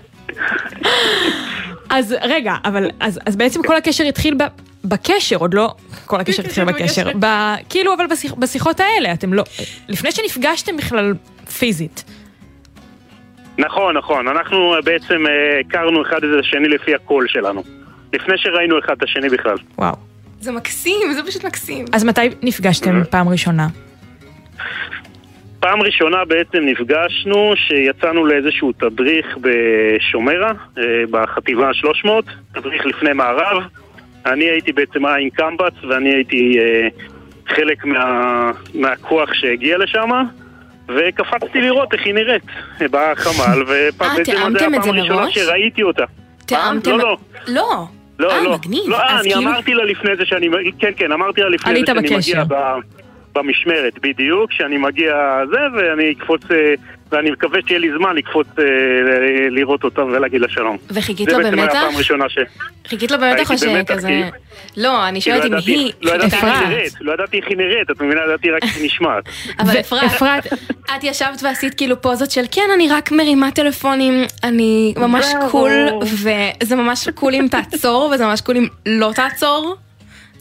אז 1.90 2.16
רגע, 2.22 2.56
אבל 2.66 2.90
אז, 3.00 3.20
אז 3.26 3.36
בעצם 3.36 3.64
כל 3.64 3.76
הקשר 3.76 4.04
התחיל 4.04 4.34
ב, 4.34 4.44
בקשר, 4.86 5.38
עוד 5.38 5.54
לא 5.54 5.74
כל 6.06 6.20
הקשר 6.20 6.44
התחיל 6.44 6.64
בקשר. 6.64 7.12
ב, 7.20 7.26
כאילו, 7.70 7.94
אבל 7.94 8.08
בשיח, 8.08 8.34
בשיחות 8.34 8.80
האלה, 8.80 9.14
אתם 9.14 9.34
לא... 9.34 9.44
לפני 9.90 10.12
שנפגשתם 10.12 10.78
בכלל 10.78 11.14
פיזית. 11.58 12.04
נכון, 13.58 13.98
נכון, 13.98 14.28
אנחנו 14.28 14.76
אה, 14.76 14.82
בעצם 14.82 15.28
אה, 15.28 15.60
הכרנו 15.60 16.02
אחד 16.02 16.24
את 16.24 16.40
השני 16.40 16.68
לפי 16.68 16.96
הקול 16.96 17.28
שלנו. 17.28 17.64
לפני 18.14 18.38
שראינו 18.38 18.80
אחד 18.80 18.94
את 18.98 19.04
השני 19.04 19.30
בכלל. 19.30 19.56
וואו. 19.78 19.96
זה 20.40 20.52
מקסים, 20.52 21.14
זה 21.14 21.24
פשוט 21.24 21.46
מקסים. 21.46 21.86
אז 21.94 22.04
מתי 22.04 22.30
נפגשתם 22.42 23.04
פעם 23.10 23.30
ראשונה? 23.30 23.68
פעם 25.60 25.82
ראשונה 25.82 26.26
בעצם 26.26 26.58
נפגשנו 26.58 27.54
שיצאנו 27.56 28.26
לאיזשהו 28.26 28.72
תדריך 28.72 29.38
בשומרה, 29.42 30.52
אה, 30.78 30.84
בחטיבה 31.12 31.68
ה-300, 31.68 32.10
תדריך 32.54 32.86
לפני 32.86 33.14
מערב. 33.14 33.64
אני 34.26 34.46
הייתי 34.46 34.72
בעצם 34.72 35.06
עין 35.06 35.30
קמב"ץ 35.30 35.74
ואני 35.90 36.14
הייתי 36.14 36.56
אה, 36.60 36.88
חלק 37.56 37.86
מה, 37.86 38.52
מהכוח 38.74 39.34
שהגיע 39.34 39.78
לשם. 39.78 40.10
וקפצתי 40.88 41.62
לראות 41.62 41.94
איך 41.94 42.02
היא 42.06 42.14
נראית 42.14 42.44
אה, 42.82 42.86
בחמ"ל, 42.92 43.62
ובעצם 43.62 44.06
אה, 44.08 44.48
את 44.48 44.52
זה 44.60 44.68
הפעם 44.68 44.74
הראשונה? 44.74 45.32
שראיתי 45.32 45.84
אותה. 45.84 46.04
תיאמתם? 46.46 46.92
לא, 46.92 46.98
לא. 46.98 47.18
לא. 47.48 47.86
לא, 48.20 48.32
אה, 48.32 48.42
לא. 48.44 48.54
מגניב. 48.54 48.82
לא, 48.88 48.98
אה, 48.98 49.20
אני 49.20 49.30
כאילו- 49.30 49.42
אמרתי 49.42 49.74
לה 49.74 49.84
לפני 49.84 50.16
זה 50.16 50.26
שאני... 50.26 50.48
כן, 50.80 50.92
כן, 50.98 51.12
אמרתי 51.12 51.42
לה 51.42 51.50
לפני 51.50 51.80
זה 51.80 51.86
שאני 51.86 52.02
בקשר. 52.02 52.18
מגיע 52.18 52.44
ב, 52.44 52.54
במשמרת, 53.36 54.00
בדיוק, 54.02 54.52
שאני 54.52 54.78
מגיע 54.78 55.14
זה, 55.52 55.60
ואני 55.76 56.12
אקפוץ... 56.12 56.42
אה, 56.52 56.74
ואני 57.14 57.32
מקווה 57.32 57.60
שיהיה 57.68 57.80
לי 57.80 57.88
זמן 57.98 58.16
לקפוץ 58.16 58.48
אה, 58.60 58.64
לראות 59.50 59.84
אותה 59.84 60.06
ולהגיד 60.06 60.42
לה 60.42 60.50
שלום. 60.50 60.78
וחיכית 60.90 61.30
זה 61.30 61.38
לו 61.38 61.44
בעצם 61.44 61.60
היה 61.60 61.66
במתח? 61.66 61.78
הפעם 61.78 61.96
הראשונה 61.96 62.30
ש... 62.30 62.38
חיכית 62.88 63.12
לו 63.12 63.18
במתח 63.18 63.52
או 63.52 63.56
במתח, 63.68 63.94
שכזה... 63.94 64.30
לא, 64.78 65.08
אני 65.08 65.22
כי 65.22 65.30
שואלת 65.30 65.44
לא 65.44 65.58
אם 65.58 65.64
היא... 65.66 65.94
לא 66.02 66.12
ידעתי 66.12 66.36
איך 66.36 66.44
היא. 66.44 66.68
נראית, 66.68 66.94
לא 67.02 67.14
ידעתי 67.14 67.38
איך 67.38 67.46
היא 67.48 67.58
נראית, 67.58 67.92
את 67.92 68.02
מבינה? 68.02 68.22
ידעתי 68.26 68.52
רק 68.52 68.64
איך 68.64 68.78
היא 68.78 68.86
נשמעת. 68.86 69.24
אבל 69.60 69.78
אפרת, 70.06 70.54
את 70.86 71.04
ישבת 71.04 71.44
ועשית 71.44 71.74
כאילו 71.74 72.02
פוזות 72.02 72.32
של 72.32 72.44
כן, 72.52 72.70
אני 72.76 72.90
רק 72.90 73.12
מרימה 73.12 73.52
טלפונים, 73.52 74.24
אני 74.44 74.94
ממש. 74.98 75.26
cool, 75.52 75.72
וזה 76.02 76.76
ממש 76.76 77.10
cool 77.10 77.36
אם 77.36 77.48
תעצור, 77.52 78.12
וזה 78.14 78.26
ממש 78.26 78.42
cool 78.42 78.58
אם 78.58 78.68
לא 78.86 79.12
תעצור, 79.16 79.76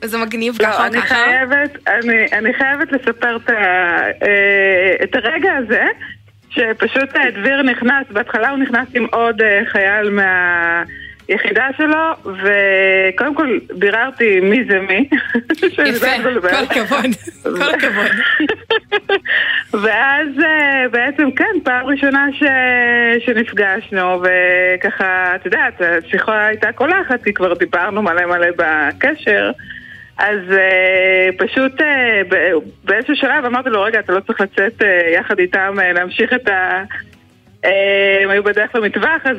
וזה 0.03 0.19
מגניב 0.19 0.55
לא, 0.61 0.67
ככה 0.67 0.83
או 0.83 0.87
אני 0.87 1.03
ככה. 1.03 1.15
חייבת, 1.15 1.89
אני, 1.89 2.27
אני 2.33 2.55
חייבת 2.55 2.93
לספר 2.93 3.37
את, 3.37 3.51
ה, 3.51 3.55
אה, 4.23 4.95
את 5.05 5.17
הרגע 5.17 5.53
הזה, 5.55 5.85
שפשוט 6.51 7.11
דביר 7.35 7.63
נכנס, 7.63 8.07
בהתחלה 8.11 8.51
הוא 8.51 8.59
נכנס 8.59 8.89
עם 8.95 9.07
עוד 9.13 9.43
אה, 9.43 9.63
חייל 9.67 10.11
מהיחידה 10.11 11.67
שלו, 11.77 12.33
וקודם 12.43 13.35
כל 13.35 13.59
ביררתי 13.75 14.41
מי 14.41 14.65
זה 14.69 14.81
מי. 14.81 15.09
יפה, 15.89 16.07
כל 16.41 16.65
הכבוד, 16.71 17.11
כל 17.43 17.75
הכבוד. 17.75 18.11
ואז 19.83 20.29
אה, 20.45 20.89
בעצם 20.91 21.31
כן, 21.31 21.55
פעם 21.65 21.87
ראשונה 21.87 22.27
ש... 22.33 22.43
שנפגשנו, 23.27 24.23
וככה, 24.23 25.37
את 25.37 25.47
יודעת, 25.47 25.81
השיחה 25.81 26.47
הייתה 26.47 26.73
קולחת, 26.73 27.25
כי 27.25 27.33
כבר 27.33 27.55
דיברנו 27.55 28.03
מלא 28.03 28.27
מלא 28.27 28.49
בקשר. 28.57 29.51
אז 30.19 30.39
אה, 30.53 31.29
פשוט 31.39 31.73
ב- 32.29 32.55
באיזשהו 32.85 33.17
שלב 33.17 33.45
אמרתי 33.45 33.71
לו, 33.71 33.83
רגע, 33.83 33.99
אתה 33.99 34.13
לא 34.13 34.21
צריך 34.21 34.41
לצאת 34.41 34.83
אה, 34.83 35.11
יחד 35.15 35.39
איתם, 35.39 35.77
אה, 35.81 35.93
להמשיך 35.93 36.33
את 36.33 36.49
ה... 36.49 36.83
הם 38.23 38.31
היו 38.31 38.43
בדרך 38.45 38.75
למטווח, 38.75 39.23
אז 39.25 39.37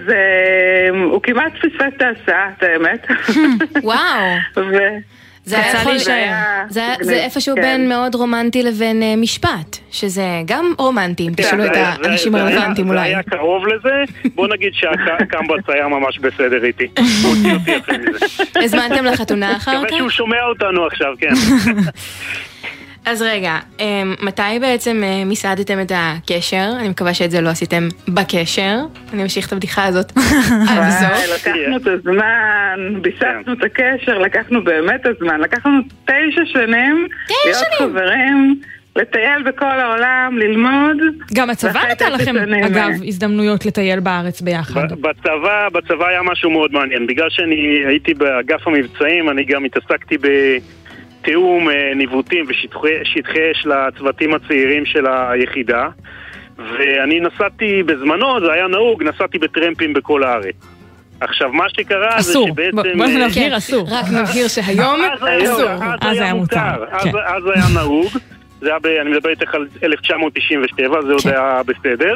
הוא 1.11 1.21
כמעט 1.23 1.53
פספס 1.53 1.93
את 1.97 2.01
ההסעה, 2.01 2.49
את 2.57 2.63
האמת. 2.63 3.07
וואו. 3.83 4.37
זה 5.45 5.59
היה 5.59 5.73
יכול 5.73 5.91
להישאר. 5.91 6.31
זה 6.69 6.79
היה- 6.85 6.95
זה 7.01 7.13
איפשהו 7.15 7.55
כן. 7.55 7.61
בין 7.61 7.89
מאוד 7.89 8.15
רומנטי 8.15 8.63
לבין 8.63 9.03
אה, 9.03 9.15
משפט, 9.15 9.77
שזה 9.91 10.25
גם 10.45 10.73
רומנטי, 10.77 11.27
אם 11.27 11.33
תשאלו 11.37 11.65
את 11.65 11.73
זה- 11.73 11.87
האנשים 11.87 12.31
זה- 12.31 12.37
זה 12.37 12.43
הרלוונטיים 12.43 12.87
זה 12.87 12.93
אולי. 12.93 13.01
היה 13.09 13.23
קרוב 13.23 13.67
לזה, 13.67 13.89
בוא 14.35 14.47
נגיד 14.47 14.69
שהקמב"ץ 14.73 15.69
היה 15.69 15.87
ממש 15.87 16.19
בסדר 16.19 16.63
איתי. 16.65 16.87
הזמנתם 18.55 19.05
לחתונה 19.05 19.57
אחר 19.57 19.71
מקווה 19.71 19.89
כך? 19.89 19.97
שהוא 19.97 20.09
שומע 20.09 20.43
אותנו 20.49 20.85
עכשיו, 20.85 21.13
כן. 21.19 21.29
אז 23.05 23.21
רגע, 23.21 23.57
אמ, 23.79 24.15
מתי 24.21 24.41
בעצם 24.61 25.01
אה, 25.03 25.25
מיסדתם 25.25 25.81
את 25.81 25.91
הקשר? 25.95 26.69
אני 26.79 26.89
מקווה 26.89 27.13
שאת 27.13 27.31
זה 27.31 27.41
לא 27.41 27.49
עשיתם 27.49 27.87
בקשר. 28.07 28.77
אני 29.13 29.23
אמשיך 29.23 29.47
את 29.47 29.53
הבדיחה 29.53 29.85
הזאת 29.85 30.11
עד 30.17 30.77
וואי, 30.77 30.87
הסוף. 30.87 31.35
לקחנו 31.35 31.77
את 31.77 31.87
הזמן, 31.87 33.01
ביססנו 33.01 33.53
את 33.53 33.63
הקשר, 33.63 34.17
לקחנו 34.19 34.63
באמת 34.63 35.01
את 35.01 35.15
הזמן, 35.15 35.39
לקח 35.41 35.65
לנו 35.65 35.79
תשע 36.05 36.41
שנים 36.45 37.07
להיות 37.45 37.57
חברים, 37.77 38.59
לטייל 38.95 39.43
בכל 39.45 39.65
העולם, 39.65 40.37
ללמוד. 40.37 40.97
גם 41.33 41.49
הצבא 41.49 41.81
נתן 41.91 42.11
לכם, 42.11 42.35
שנים, 42.45 42.63
אגב, 42.63 42.77
אה, 42.77 43.07
הזדמנויות 43.07 43.65
לטייל 43.65 43.99
בארץ 43.99 44.41
ביחד. 44.41 44.93
ב- 44.93 45.07
בצבא, 45.07 45.69
בצבא 45.73 46.07
היה 46.07 46.21
משהו 46.23 46.49
מאוד 46.51 46.71
מעניין. 46.73 47.07
בגלל 47.07 47.29
שאני 47.29 47.55
הייתי 47.87 48.13
באגף 48.13 48.67
המבצעים, 48.67 49.29
אני 49.29 49.43
גם 49.45 49.63
התעסקתי 49.65 50.17
בתיאום 50.17 50.82
אה, 51.29 51.93
ניווטים 51.95 52.45
ושטחי 52.47 53.01
אש 53.51 53.65
לצוותים 53.65 54.33
הצעירים 54.33 54.85
של 54.85 55.05
היחידה. 55.07 55.87
ואני 56.57 57.19
נסעתי, 57.19 57.83
בזמנו 57.83 58.45
זה 58.45 58.51
היה 58.51 58.67
נהוג, 58.67 59.03
נסעתי 59.03 59.37
בטרמפים 59.39 59.93
בכל 59.93 60.23
הארץ. 60.23 60.55
עכשיו, 61.21 61.51
מה 61.53 61.69
שקרה 61.69 62.19
אסור. 62.19 62.45
זה 62.45 62.51
שבעצם... 62.51 62.75
בוא- 62.97 63.05
בוא 63.05 63.05
אה, 63.21 63.27
נבהיר, 63.27 63.57
אסור. 63.57 63.87
רק 63.91 64.05
נבהיר 64.21 64.47
שהיום 64.47 65.01
אסור. 65.43 65.69
אז 65.71 65.97
אז 66.01 66.17
היה 66.21 66.33
מותר, 66.33 66.57
אז- 66.91 67.03
כן. 67.03 67.09
אז 67.25 67.43
היה 67.55 67.63
נהוג. 67.83 68.07
זה 68.61 68.69
היה, 68.69 68.79
ב, 68.79 68.85
אני 68.85 69.09
מדבר 69.11 69.29
איתך 69.29 69.55
על 69.55 69.67
1997, 69.83 71.01
זה 71.01 71.13
עוד 71.13 71.21
היה 71.25 71.61
בסדר. 71.65 72.15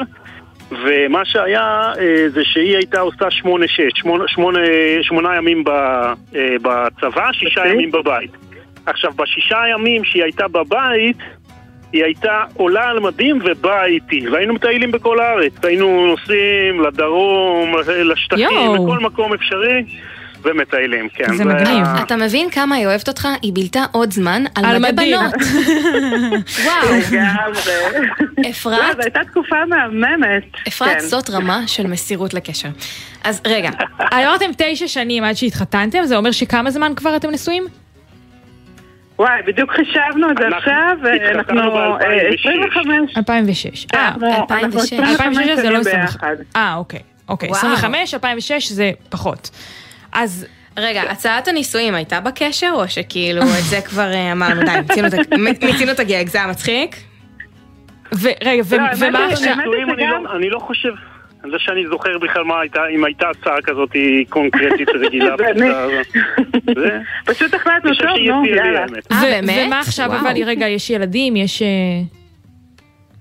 ומה 0.72 1.26
שהיה 1.26 1.62
אה, 2.00 2.30
זה 2.30 2.42
שהיא 2.44 2.76
הייתה 2.76 3.00
עושה 3.00 3.32
שמונה 3.32 3.68
שש, 3.68 3.92
שמונה, 3.96 4.24
שמונה, 4.28 4.60
שמונה 5.02 5.36
ימים 5.38 5.64
ב, 5.64 5.70
בצבא, 6.62 7.32
שישה 7.34 7.60
אוקיי. 7.62 7.74
ימים 7.74 7.92
בבית. 7.92 8.32
עכשיו, 8.88 9.12
בשישה 9.16 9.58
ימים 9.74 10.04
שהיא 10.04 10.24
הייתה 10.24 10.48
בבית, 10.48 11.18
היא 11.94 12.04
הייתה 12.04 12.44
עולה 12.54 12.90
על 12.90 13.00
מדים 13.00 13.40
ובאה 13.46 13.86
איתי, 13.86 14.30
והיינו 14.30 14.54
מטיילים 14.54 14.92
בכל 14.92 15.20
הארץ. 15.20 15.54
היינו 15.64 16.08
נוסעים 16.08 16.82
לדרום, 16.82 17.76
לשטחים, 17.88 18.46
יואו. 18.52 18.86
בכל 18.86 19.00
מקום 19.00 19.34
אפשרי, 19.34 19.84
ומטיילים, 20.44 21.10
כן. 21.10 21.36
זה 21.38 21.46
מגניב. 21.46 21.86
אתה 22.04 22.16
מבין 22.16 22.50
כמה 22.50 22.76
היא 22.76 22.86
אוהבת 22.86 23.08
אותך? 23.08 23.28
היא 23.42 23.54
בילתה 23.54 23.86
עוד 23.92 24.12
זמן 24.12 24.44
על 24.56 24.66
על 24.66 24.80
מדי. 24.80 24.92
בנות. 24.92 25.34
וואו. 26.66 26.96
לגמרי. 26.98 27.62
אפרת, 28.50 28.80
לא, 28.80 28.94
זו 28.94 29.02
הייתה 29.02 29.20
תקופה 29.32 29.56
מהממת. 29.66 30.44
אפרת, 30.68 30.90
כן. 30.90 31.00
זאת 31.00 31.30
רמה 31.30 31.68
של 31.68 31.88
מסירות 31.88 32.34
לקשר. 32.34 32.70
אז 33.24 33.42
רגע, 33.48 33.70
אמרתם 34.14 34.52
תשע 34.58 34.88
שנים 34.88 35.24
עד 35.24 35.36
שהתחתנתם, 35.36 36.04
זה 36.04 36.18
אומר 36.18 36.32
שכמה 36.32 36.72
זמן 36.72 36.94
כבר 36.96 37.16
אתם 37.16 37.30
נשואים? 37.30 37.68
וואי, 39.20 39.42
בדיוק 39.48 39.72
חישבנו 39.72 40.32
את 40.32 40.38
זה 40.38 40.48
עכשיו, 40.58 40.98
אנחנו 41.36 41.60
אה, 41.62 41.98
ב-2006. 41.98 42.40
25. 42.40 43.18
2006. 43.18 43.86
אה, 43.96 44.08
אנחנו- 44.08 44.28
אנחנו 44.28 44.42
2006. 44.56 44.94
2006 44.94 45.56
זה 45.56 45.70
לא 45.70 45.84
שנים 45.84 46.02
25. 46.04 46.12
ביחד. 46.16 46.36
אה, 46.56 46.76
אוקיי. 46.76 47.00
אוקיי, 47.30 47.50
וואו. 47.50 47.60
25, 47.60 48.14
2006 48.14 48.72
זה 48.72 48.92
פחות. 49.10 49.50
אז 50.14 50.46
רגע, 50.78 51.02
הצעת 51.02 51.48
הנישואים 51.48 51.96
הייתה 51.96 52.20
בקשר, 52.20 52.70
או 52.74 52.88
שכאילו 52.88 53.42
את 53.42 53.64
זה 53.70 53.82
כבר 53.82 54.14
אה, 54.14 54.32
אמרנו, 54.32 54.62
די, 54.62 55.02
מיצינו 55.62 55.92
את 55.92 56.00
הגג, 56.00 56.28
זה 56.28 56.38
היה 56.38 56.48
מצחיק? 56.48 56.96
ורגע, 58.22 58.64
לא, 58.78 58.84
ומה 58.98 59.26
עכשיו? 59.26 59.56
לא- 59.66 60.36
אני 60.36 60.50
לא 60.50 60.60
חושב... 60.60 60.90
זה 61.52 61.60
שאני 61.60 61.88
זוכר 61.88 62.18
בכלל 62.18 62.44
מה 62.44 62.60
הייתה, 62.60 62.82
אם 62.96 63.04
הייתה 63.06 63.30
הצעה 63.30 63.62
כזאת 63.62 63.90
קונקרטית 64.30 64.90
רגילה. 64.90 65.36
פשוט 67.26 67.54
החלטנו, 67.54 67.96
טוב, 67.96 68.18
נו, 68.28 68.46
יאללה. 68.46 68.86
אה? 69.12 69.40
ומה 69.66 69.80
עכשיו. 69.80 70.06
אבל 70.06 70.44
רגע, 70.46 70.68
יש 70.68 70.90
ילדים, 70.90 71.36
יש... 71.36 71.62
אה, 71.62 71.68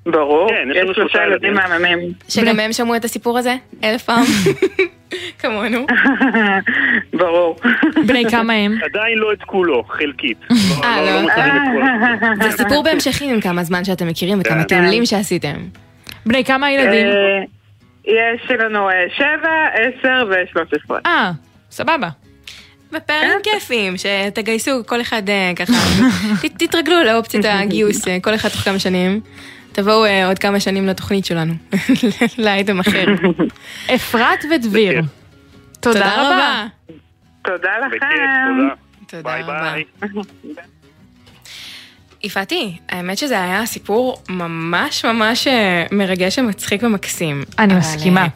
ברור, 0.06 0.48
כן, 0.48 0.68
יש 0.70 0.76
לנו 0.76 0.94
שלושה 0.94 1.18
ילדים. 1.26 1.54
מהממים. 1.54 1.98
שגם 2.28 2.60
הם 2.60 2.72
שמעו 2.72 2.96
את 2.96 3.04
הסיפור 3.04 3.38
הזה? 3.38 3.54
אלף 3.84 4.02
פעם? 4.02 4.24
כמונו. 5.40 5.86
ברור. 7.12 7.56
בני 8.06 8.24
כמה 8.30 8.52
הם? 8.52 8.78
עדיין 8.84 9.18
לא 9.18 9.32
את 9.32 9.42
כולו, 9.42 9.84
חלקית. 9.88 10.38
אה, 10.84 11.02
לא- 11.02 11.12
לא? 11.12 11.22
לא 11.22 11.28
כל 12.36 12.42
זה 12.42 12.50
סיפור 12.50 12.82
בהמשכים 12.82 13.34
עם 13.34 13.40
כמה 13.40 13.64
זמן 13.64 13.84
שאתם 13.84 14.06
מכירים 14.06 14.40
וכמה 14.40 14.64
כן. 14.64 14.64
טיולים 14.64 15.06
שעשיתם. 15.06 15.56
בני 16.26 16.44
כמה 16.44 16.72
ילדים? 16.72 17.06
יש 18.06 18.50
לנו 18.58 18.90
אה, 18.90 18.94
שבע, 19.16 19.66
עשר 19.74 20.28
ושלוש 20.30 20.68
עשרה. 20.84 20.98
אה, 21.06 21.30
סבבה. 21.70 22.08
בפערים 22.92 23.38
כיפים, 23.42 23.94
שתגייסו 23.96 24.86
כל 24.86 25.00
אחד 25.00 25.28
אה, 25.28 25.52
ככה, 25.56 25.72
תתרגלו 26.58 27.04
לאופציית 27.04 27.44
הגיוס, 27.48 28.08
אה, 28.08 28.18
כל 28.22 28.34
אחד 28.34 28.48
תוך 28.48 28.60
כמה 28.60 28.78
שנים. 28.78 29.20
תבואו 29.72 30.06
עוד 30.26 30.38
כמה 30.38 30.60
שנים 30.60 30.86
לתוכנית 30.86 31.24
שלנו, 31.24 31.54
לאייטם 32.44 32.80
אחר. 32.80 33.04
אפרת 33.94 34.44
ודביר. 34.54 35.02
תודה 35.80 36.12
רבה. 36.14 36.66
תודה 37.44 37.70
לכם. 37.78 37.96
ביי 39.22 39.42
רבה. 39.42 39.72
ביי. 39.72 39.84
יפעתי, 42.22 42.76
האמת 42.88 43.18
שזה 43.18 43.42
היה 43.42 43.66
סיפור 43.66 44.22
ממש 44.28 45.04
ממש 45.04 45.46
אה, 45.46 45.86
מרגש 45.92 46.38
ומצחיק 46.38 46.82
ומקסים. 46.82 47.44
אני 47.58 47.72
אבל, 47.72 47.80
מסכימה. 47.80 48.20
אה, 48.20 48.26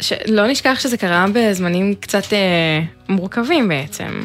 שלא 0.00 0.46
נשכח 0.46 0.80
שזה 0.80 0.96
קרה 0.96 1.26
בזמנים 1.32 1.94
קצת 1.94 2.32
אה, 2.32 2.82
מורכבים 3.08 3.68
בעצם. 3.68 4.24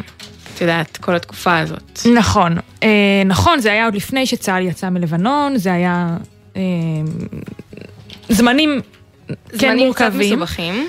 את 0.55 0.61
יודעת, 0.61 0.97
כל 0.97 1.15
התקופה 1.15 1.57
הזאת. 1.57 1.99
נכון, 2.15 2.57
אה, 2.83 3.23
נכון, 3.25 3.59
זה 3.59 3.71
היה 3.71 3.85
עוד 3.85 3.95
לפני 3.95 4.25
שצה"ל 4.25 4.61
יצא 4.65 4.89
מלבנון, 4.89 5.57
זה 5.57 5.73
היה 5.73 6.17
אה, 6.55 6.61
זמנים 8.29 8.81
כן 9.27 9.35
זמנים 9.57 9.93
קצת 9.93 10.01
מורכבים. 10.01 10.39
מסובכים, 10.39 10.87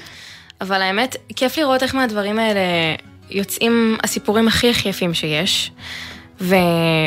אבל 0.60 0.82
האמת, 0.82 1.16
כיף 1.36 1.58
לראות 1.58 1.82
איך 1.82 1.94
מהדברים 1.94 2.38
האלה 2.38 2.60
יוצאים 3.30 3.96
הסיפורים 4.04 4.48
הכי 4.48 4.70
הכי 4.70 4.88
יפים 4.88 5.14
שיש. 5.14 5.70
ו... 6.40 6.54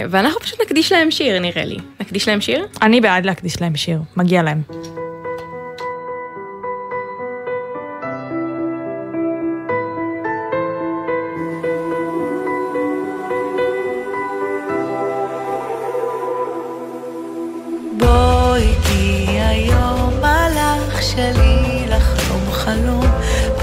ואנחנו 0.09 0.39
פשוט 0.39 0.61
נקדיש 0.61 0.91
להם 0.91 1.11
שיר, 1.11 1.39
נראה 1.39 1.65
לי. 1.65 1.77
נקדיש 1.99 2.27
להם 2.27 2.41
שיר? 2.41 2.65
אני 2.81 3.01
בעד 3.01 3.25
להקדיש 3.25 3.61
להם 3.61 3.75
שיר, 3.75 3.99
מגיע 4.17 4.43
להם. 4.43 4.61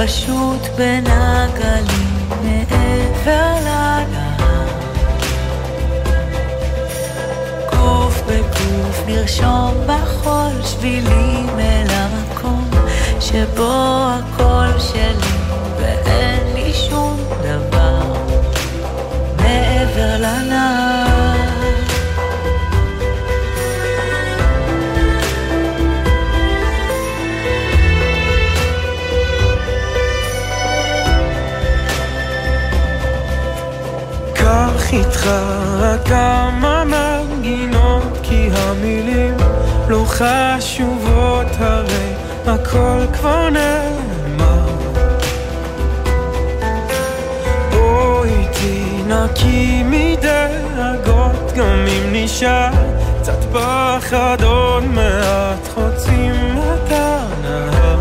פשוט 0.06 0.62
בין 0.76 1.04
הגלים 1.06 2.06
נרשום 9.26 9.74
בחול 9.86 10.62
שבילים 10.62 11.58
אל 11.58 11.86
המקום 11.90 12.70
שבו 13.20 14.06
הכל 14.10 14.78
שלי 14.78 15.36
ואין 15.76 16.54
לי 16.54 16.74
שום 16.74 17.20
דבר 17.42 18.12
מעבר 19.36 20.16
לנהר 20.18 21.36
קח 34.34 34.92
איתך 34.92 35.26
רק 35.80 36.08
כי 36.08 37.05
המילים 38.66 39.36
לא 39.88 40.04
חשובות 40.06 41.46
הרי 41.58 42.12
הכל 42.46 43.06
כבר 43.12 43.48
נאמר. 43.50 44.66
בוא 47.70 48.24
איתי 48.24 49.02
נקי 49.06 49.82
מדאגות 49.84 51.52
גם 51.56 51.86
אם 51.88 52.02
נשאר 52.12 52.70
קצת 53.20 53.44
פחד 53.52 54.36
עוד 54.42 54.84
מעט 54.84 55.68
חוצים 55.74 56.58
את 56.58 56.92
הנהר. 56.92 58.00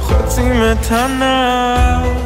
חוצים 0.00 0.62
את 0.72 0.86
הנהר 0.90 2.25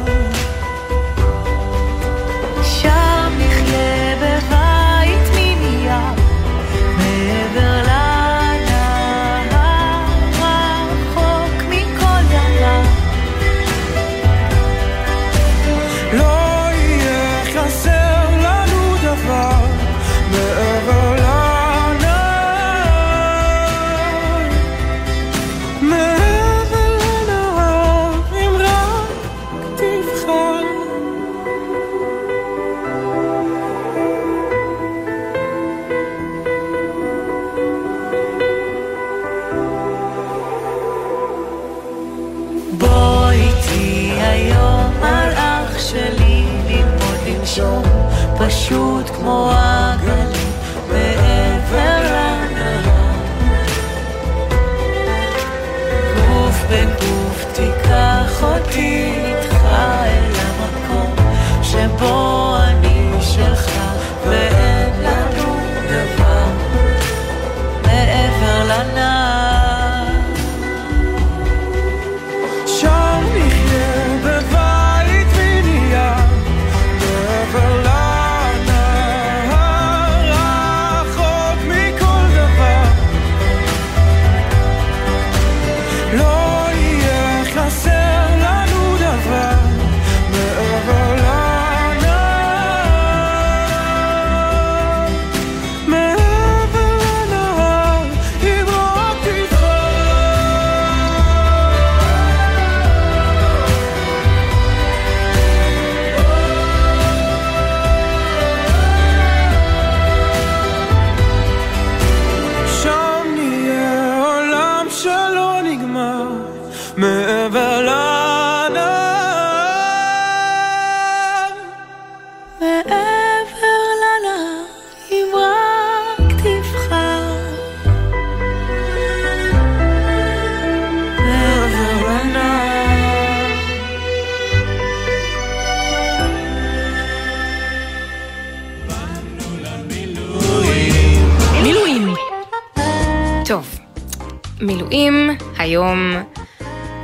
היום 145.71 146.15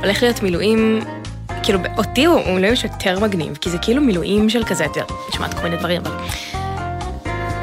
הולך 0.02 0.22
להיות 0.22 0.42
מילואים, 0.42 1.00
כאילו 1.62 1.78
אותי 1.98 2.24
הוא 2.24 2.54
מילואים 2.54 2.76
שיותר 2.76 3.20
מגניב, 3.20 3.56
כי 3.60 3.70
זה 3.70 3.78
כאילו 3.78 4.02
מילואים 4.02 4.50
של 4.50 4.64
כזה, 4.64 4.84
אתה 4.84 5.00
יודע, 5.00 5.14
נשמעת 5.28 5.54
כל 5.54 5.62
מיני 5.62 5.76
דברים, 5.76 6.02
אבל... 6.02 6.16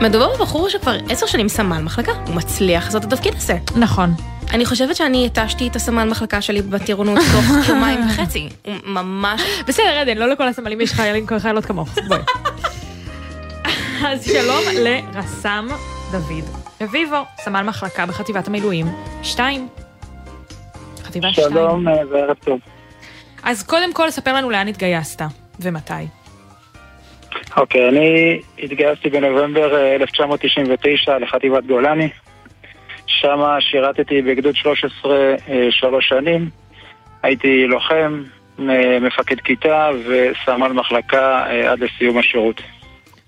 מדובר 0.02 0.36
בבחור 0.36 0.70
שכבר 0.70 0.98
עשר 1.10 1.26
שנים 1.26 1.50
סמל 1.50 1.82
מחלקה, 1.82 2.12
הוא 2.12 2.36
מצליח 2.36 2.86
לעשות 2.86 3.04
את 3.04 3.14
התפקיד 3.14 3.34
הזה. 3.38 3.58
נכון. 3.76 4.14
אני 4.52 4.66
חושבת 4.66 4.96
שאני 4.96 5.26
התשתי 5.26 5.68
את 5.68 5.76
הסמל 5.76 6.04
מחלקה 6.04 6.42
שלי 6.42 6.62
בטירונות 6.62 7.20
תוך 7.32 7.46
יומיים 7.70 8.00
וחצי. 8.08 8.50
הוא 8.66 8.74
ממש... 8.86 9.42
בסדר, 9.68 9.98
עדן, 10.02 10.18
לא 10.18 10.30
לכל 10.30 10.48
הסמלים 10.48 10.82
יש 10.82 10.94
חיילים 10.94 11.28
כל 11.28 11.40
חיילות 11.40 11.66
כמוך. 11.66 11.90
בואי. 12.08 12.20
אז 14.08 14.26
שלום 14.26 14.64
לרס"ם 14.74 15.68
דוד 16.12 16.44
רביבו, 16.82 17.18
סמל 17.44 17.62
מחלקה 17.62 18.06
בחטיבת 18.06 18.48
המילואים 18.48 18.88
2. 19.24 19.85
חטיבה 21.16 21.34
2. 21.34 21.50
שלום 21.50 21.88
אה, 21.88 21.94
וערב 22.12 22.36
טוב. 22.44 22.60
אז 23.44 23.64
קודם 23.64 23.94
כל, 23.94 24.10
ספר 24.10 24.34
לנו 24.34 24.50
לאן 24.50 24.68
התגייסת 24.68 25.22
ומתי. 25.60 25.94
אוקיי, 27.58 27.90
אני 27.90 28.40
התגייסתי 28.64 29.10
בנובמבר 29.10 29.76
אה, 29.76 29.96
1999 29.96 31.18
לחטיבת 31.18 31.66
גולני. 31.66 32.10
שם 33.08 33.40
שירתתי 33.60 34.22
בגדוד 34.22 34.56
13 34.56 35.18
אה, 35.50 35.68
שלוש 35.72 36.08
שנים. 36.08 36.50
הייתי 37.24 37.68
לוחם, 37.68 38.24
אה, 38.60 38.98
מפקד 39.02 39.40
כיתה 39.40 39.90
וסמל 40.06 40.72
מחלקה 40.72 41.46
אה, 41.50 41.72
עד 41.72 41.80
לסיום 41.80 42.18
השירות. 42.18 42.62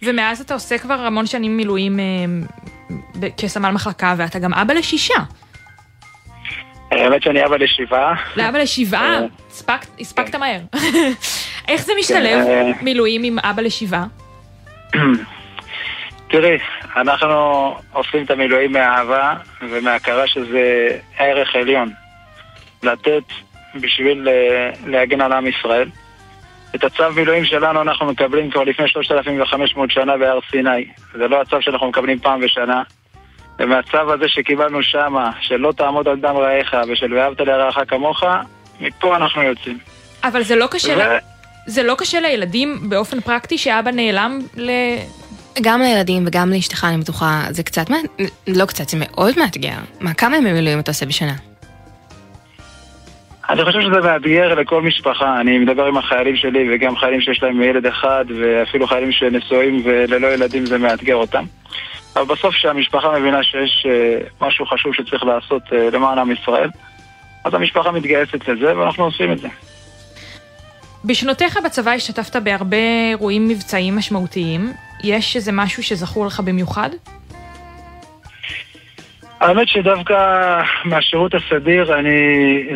ומאז 0.03 0.41
אתה 0.41 0.53
עושה 0.53 0.77
כבר 0.77 0.93
המון 0.93 1.25
שנים 1.25 1.57
מילואים 1.57 1.99
אה, 1.99 3.29
כסמל 3.37 3.71
מחלקה, 3.71 4.15
ואתה 4.17 4.39
גם 4.39 4.53
אבא 4.53 4.73
לשישה. 4.73 5.19
האמת 6.91 7.21
שאני 7.23 7.45
אבא 7.45 7.55
לשבעה. 7.57 8.15
לאבא 8.35 8.57
לשבעה, 8.59 9.19
הספקת- 9.49 9.99
הספקת 9.99 10.35
מהר. 10.35 10.59
איך 11.67 11.81
זה 11.85 11.93
משתלב, 11.99 12.43
כן, 12.45 12.49
אה, 12.49 12.71
מילואים 12.81 13.23
עם 13.23 13.39
אבא 13.39 13.61
לשבעה? 13.61 14.05
תראי, 16.29 16.57
אנחנו 16.95 17.35
עושים 17.93 18.23
את 18.25 18.31
המילואים 18.31 18.71
מאהבה 18.71 19.33
ומהכרה 19.61 20.27
שזה 20.27 20.87
ערך 21.19 21.55
עליון. 21.55 21.89
לתת 22.83 23.23
בשביל 23.75 24.27
אה, 24.29 24.69
להגן 24.87 25.21
על 25.21 25.33
עם 25.33 25.47
ישראל. 25.47 25.89
את 26.75 26.83
הצו 26.83 27.03
מילואים 27.15 27.45
שלנו 27.45 27.81
אנחנו 27.81 28.05
מקבלים 28.05 28.51
כבר 28.51 28.63
לפני 28.63 28.87
3,500 28.89 29.91
שנה 29.91 30.17
בהר 30.17 30.39
סיני. 30.51 30.85
זה 31.13 31.27
לא 31.27 31.41
הצו 31.41 31.61
שאנחנו 31.61 31.87
מקבלים 31.89 32.19
פעם 32.19 32.41
בשנה. 32.41 32.83
ומהצו 33.59 34.13
הזה 34.13 34.27
שקיבלנו 34.27 34.83
שמה, 34.83 35.31
של 35.41 35.55
לא 35.55 35.71
תעמוד 35.71 36.07
על 36.07 36.19
דם 36.19 36.35
רעיך 36.37 36.75
ושל 36.87 37.13
ואהבת 37.13 37.39
לרעך 37.39 37.77
כמוך, 37.87 38.23
מפה 38.81 39.15
אנחנו 39.15 39.43
יוצאים. 39.43 39.77
אבל 40.23 40.43
זה 40.43 40.55
לא 40.55 40.67
קשה, 40.71 40.93
ו- 40.97 40.99
ל- 40.99 41.17
זה 41.65 41.83
לא 41.83 41.95
קשה 41.97 42.19
לילדים 42.19 42.89
באופן 42.89 43.21
פרקטי 43.21 43.57
שאבא 43.57 43.91
נעלם 43.91 44.39
ל... 44.57 44.71
גם 45.61 45.81
לילדים 45.81 46.23
וגם 46.27 46.49
לאשתך, 46.53 46.85
אני 46.89 46.97
בטוחה, 46.97 47.41
זה 47.49 47.63
קצת, 47.63 47.89
מא- 47.89 47.97
לא 48.47 48.65
קצת, 48.65 48.89
זה 48.89 48.97
מאוד 48.99 49.39
מאתגר. 49.39 49.77
מה, 49.99 50.13
כמה 50.13 50.37
ימי 50.37 50.53
מילואים 50.53 50.79
אתה 50.79 50.91
עושה 50.91 51.05
בשנה? 51.05 51.33
אני 53.49 53.63
חושב 53.63 53.81
שזה 53.81 53.99
מאתגר 54.03 54.53
לכל 54.55 54.81
משפחה. 54.81 55.41
אני 55.41 55.57
מדבר 55.57 55.85
עם 55.85 55.97
החיילים 55.97 56.35
שלי 56.35 56.75
וגם 56.75 56.97
חיילים 56.97 57.21
שיש 57.21 57.43
להם 57.43 57.61
ילד 57.61 57.85
אחד 57.85 58.25
ואפילו 58.39 58.87
חיילים 58.87 59.11
שנשואים 59.11 59.81
וללא 59.83 60.27
ילדים 60.27 60.65
זה 60.65 60.77
מאתגר 60.77 61.15
אותם. 61.15 61.43
אבל 62.17 62.25
בסוף 62.25 62.55
כשהמשפחה 62.55 63.19
מבינה 63.19 63.43
שיש 63.43 63.85
אה, 63.89 64.47
משהו 64.47 64.65
חשוב 64.65 64.93
שצריך 64.93 65.23
לעשות 65.23 65.61
אה, 65.73 65.89
למען 65.89 66.17
עם 66.19 66.31
ישראל, 66.31 66.69
אז 67.43 67.53
המשפחה 67.53 67.91
מתגייסת 67.91 68.47
לזה 68.47 68.77
ואנחנו 68.77 69.03
עושים 69.03 69.31
את 69.31 69.39
זה. 69.39 69.47
בשנותיך 71.05 71.59
בצבא 71.65 71.91
השתתפת 71.91 72.35
בהרבה 72.35 72.77
אירועים 73.09 73.47
מבצעיים 73.47 73.95
משמעותיים. 73.95 74.73
יש 75.03 75.35
איזה 75.35 75.51
משהו 75.51 75.83
שזכור 75.83 76.25
לך 76.25 76.39
במיוחד? 76.39 76.89
האמת 79.39 79.67
שדווקא 79.67 80.15
מהשירות 80.85 81.31
הסדיר 81.35 81.99
אני 81.99 82.19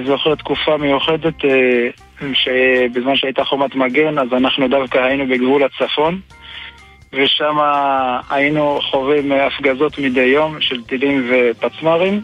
זוכר 0.06 0.36
תקופה 0.36 0.78
מיוחדת 0.78 1.46
אה, 1.46 1.90
שבזמן 2.34 3.16
שהייתה 3.16 3.44
חומת 3.44 3.76
מגן 3.76 4.18
אז 4.20 4.28
אנחנו 4.34 4.68
דווקא 4.68 4.98
היינו 4.98 5.28
בגבול 5.28 5.64
הצפון 5.64 6.20
ושם 7.14 7.58
היינו 8.30 8.80
חווים 8.82 9.32
הפגזות 9.32 10.00
מדי 10.00 10.22
יום 10.22 10.62
של 10.62 10.84
טילים 10.84 11.30
ופצמ"רים. 11.30 12.22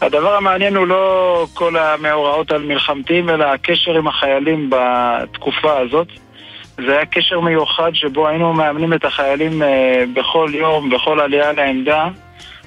הדבר 0.00 0.34
המעניין 0.34 0.76
הוא 0.76 0.86
לא 0.86 1.46
כל 1.54 1.76
המאורעות 1.76 2.52
על 2.52 2.62
מלחמתיים 2.62 3.30
אלא 3.30 3.44
הקשר 3.44 3.98
עם 3.98 4.08
החיילים 4.08 4.70
בתקופה 4.70 5.78
הזאת. 5.78 6.08
זה 6.76 6.92
היה 6.92 7.06
קשר 7.06 7.40
מיוחד 7.40 7.90
שבו 7.94 8.28
היינו 8.28 8.52
מאמנים 8.52 8.92
את 8.92 9.04
החיילים 9.04 9.62
אה, 9.62 10.04
בכל 10.14 10.50
יום, 10.54 10.90
בכל 10.90 11.20
עלייה 11.20 11.52
לעמדה. 11.52 12.08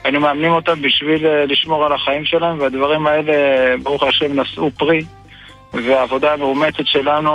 היינו 0.03 0.19
מאמנים 0.19 0.51
אותם 0.51 0.81
בשביל 0.81 1.25
אה, 1.25 1.45
לשמור 1.45 1.85
על 1.85 1.93
החיים 1.93 2.25
שלהם, 2.25 2.59
והדברים 2.59 3.07
האלה, 3.07 3.33
ברוך 3.83 4.03
השם, 4.03 4.39
נשאו 4.39 4.71
פרי. 4.71 5.01
והעבודה 5.85 6.33
המאומצת 6.33 6.85
שלנו 6.87 7.31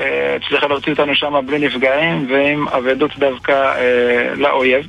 אה, 0.00 0.36
הצליחה 0.36 0.66
להוציא 0.66 0.92
אותנו 0.92 1.14
שם 1.14 1.46
בלי 1.46 1.58
נפגעים 1.58 2.26
ועם 2.30 2.68
אבדות 2.68 3.18
דווקא 3.18 3.52
אה, 3.52 4.34
לאויב. 4.34 4.86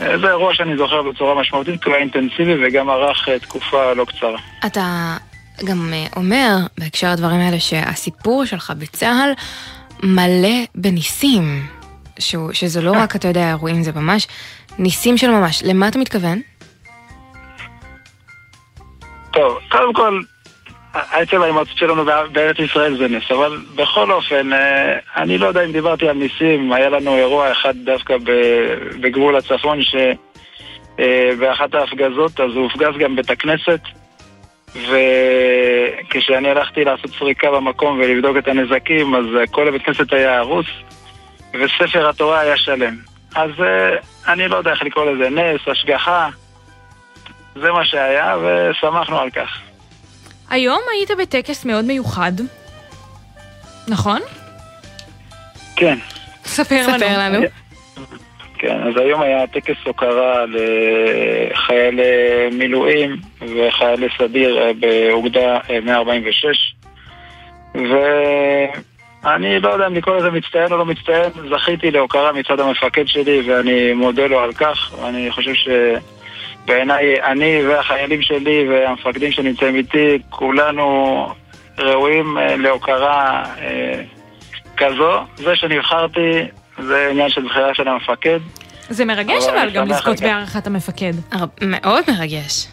אה, 0.00 0.18
זה 0.18 0.26
אירוע 0.28 0.54
שאני 0.54 0.76
זוכר 0.76 1.02
בצורה 1.02 1.40
משמעותית, 1.40 1.82
כי 1.82 1.88
הוא 1.88 1.94
היה 1.94 2.02
אינטנסיבי 2.02 2.66
וגם 2.66 2.90
ארך 2.90 3.28
אה, 3.28 3.38
תקופה 3.38 3.92
לא 3.92 4.04
קצרה. 4.04 4.38
אתה 4.66 5.16
גם 5.64 5.92
אה, 5.92 6.06
אומר, 6.16 6.56
בהקשר 6.78 7.12
לדברים 7.12 7.40
האלה, 7.40 7.60
שהסיפור 7.60 8.44
שלך 8.44 8.72
בצה"ל 8.78 9.32
מלא 10.02 10.64
בניסים. 10.74 11.62
שהוא, 12.18 12.52
שזה 12.52 12.82
לא 12.82 12.92
רק, 12.92 13.16
אתה 13.16 13.28
יודע, 13.28 13.48
אירועים, 13.48 13.82
זה 13.82 13.92
ממש 13.92 14.28
ניסים 14.78 15.16
של 15.16 15.30
ממש. 15.30 15.62
למה 15.66 15.88
אתה 15.88 15.98
מתכוון? 15.98 16.40
טוב, 19.32 19.58
קודם 19.70 19.94
כל, 19.94 20.20
עצם 20.94 21.42
ההימצאות 21.42 21.68
שלנו 21.78 22.04
בא- 22.04 22.26
בארץ 22.32 22.58
ישראל 22.58 22.96
זה 22.96 23.08
נס, 23.08 23.30
אבל 23.30 23.58
בכל 23.74 24.12
אופן, 24.12 24.52
אה, 24.52 24.98
אני 25.16 25.38
לא 25.38 25.46
יודע 25.46 25.64
אם 25.64 25.72
דיברתי 25.72 26.08
על 26.08 26.16
ניסים, 26.16 26.72
היה 26.72 26.88
לנו 26.88 27.16
אירוע 27.16 27.52
אחד 27.52 27.74
דווקא 27.84 28.16
בגבול 29.00 29.36
הצפון, 29.36 29.78
שבאחת 29.82 31.74
ההפגזות, 31.74 32.40
אז 32.40 32.50
הוא 32.54 32.62
הופגז 32.62 32.98
גם 32.98 33.16
בית 33.16 33.30
הכנסת, 33.30 33.80
וכשאני 34.74 36.48
הלכתי 36.50 36.84
לעשות 36.84 37.10
סריקה 37.18 37.50
במקום 37.50 37.98
ולבדוק 37.98 38.36
את 38.36 38.48
הנזקים, 38.48 39.14
אז 39.14 39.24
אה, 39.40 39.46
כל 39.46 39.68
הבית 39.68 39.82
כנסת 39.82 40.12
היה 40.12 40.38
הרוס, 40.38 40.66
וספר 41.54 42.08
התורה 42.08 42.40
היה 42.40 42.56
שלם. 42.56 42.94
אז 43.34 43.50
אה, 43.60 43.96
אני 44.32 44.48
לא 44.48 44.56
יודע 44.56 44.70
איך 44.70 44.82
לקרוא 44.82 45.10
לזה, 45.10 45.30
נס, 45.30 45.60
השגחה, 45.66 46.28
זה 47.54 47.72
מה 47.72 47.84
שהיה, 47.84 48.36
ושמחנו 48.42 49.18
על 49.18 49.30
כך. 49.30 49.58
היום 50.50 50.80
היית 50.92 51.10
בטקס 51.18 51.64
מאוד 51.64 51.84
מיוחד, 51.84 52.32
נכון? 53.88 54.20
כן. 55.76 55.98
ספר 56.44 56.86
לנו. 56.88 56.98
ספר 56.98 57.18
לנו. 57.18 57.38
כן, 58.58 58.80
אז 58.82 58.96
היום 58.96 59.20
היה 59.20 59.46
טקס 59.46 59.76
הוקרה 59.84 60.44
לחיילי 60.46 62.02
מילואים 62.52 63.16
וחיילי 63.40 64.06
סדיר 64.18 64.58
אה, 64.62 64.72
באוגדה 64.80 65.58
אה, 65.70 65.80
146 65.80 66.74
ואני 67.74 69.60
לא 69.60 69.68
יודע 69.68 69.86
אם 69.86 69.94
לקרוא 69.94 70.16
לזה 70.16 70.30
מצטיין 70.30 70.72
או 70.72 70.76
לא 70.76 70.84
מצטיין, 70.84 71.30
זכיתי 71.50 71.90
להוקרה 71.90 72.32
מצד 72.32 72.60
המפקד 72.60 73.08
שלי 73.08 73.42
ואני 73.50 73.92
מודה 73.92 74.26
לו 74.26 74.40
על 74.40 74.52
כך 74.52 74.94
אני 75.04 75.30
חושב 75.30 75.54
שבעיניי 76.64 77.22
אני 77.22 77.66
והחיילים 77.66 78.22
שלי 78.22 78.68
והמפקדים 78.68 79.32
שנמצאים 79.32 79.74
איתי 79.74 80.18
כולנו 80.30 81.26
ראויים 81.78 82.38
אה, 82.38 82.56
להוקרה 82.56 83.44
אה, 83.58 84.02
כזו. 84.76 85.20
זה 85.36 85.56
שנבחרתי 85.56 86.40
זה 86.78 87.08
עניין 87.10 87.28
של 87.30 87.44
בחירה 87.44 87.74
של 87.74 87.88
המפקד. 87.88 88.38
זה 88.88 89.04
מרגש 89.04 89.44
אבל 89.44 89.70
גם 89.70 89.88
לזכות. 89.88 90.20
בהערכת 90.20 90.66
המפקד. 90.66 91.12
מאוד 91.60 92.04
מרגש. 92.08 92.66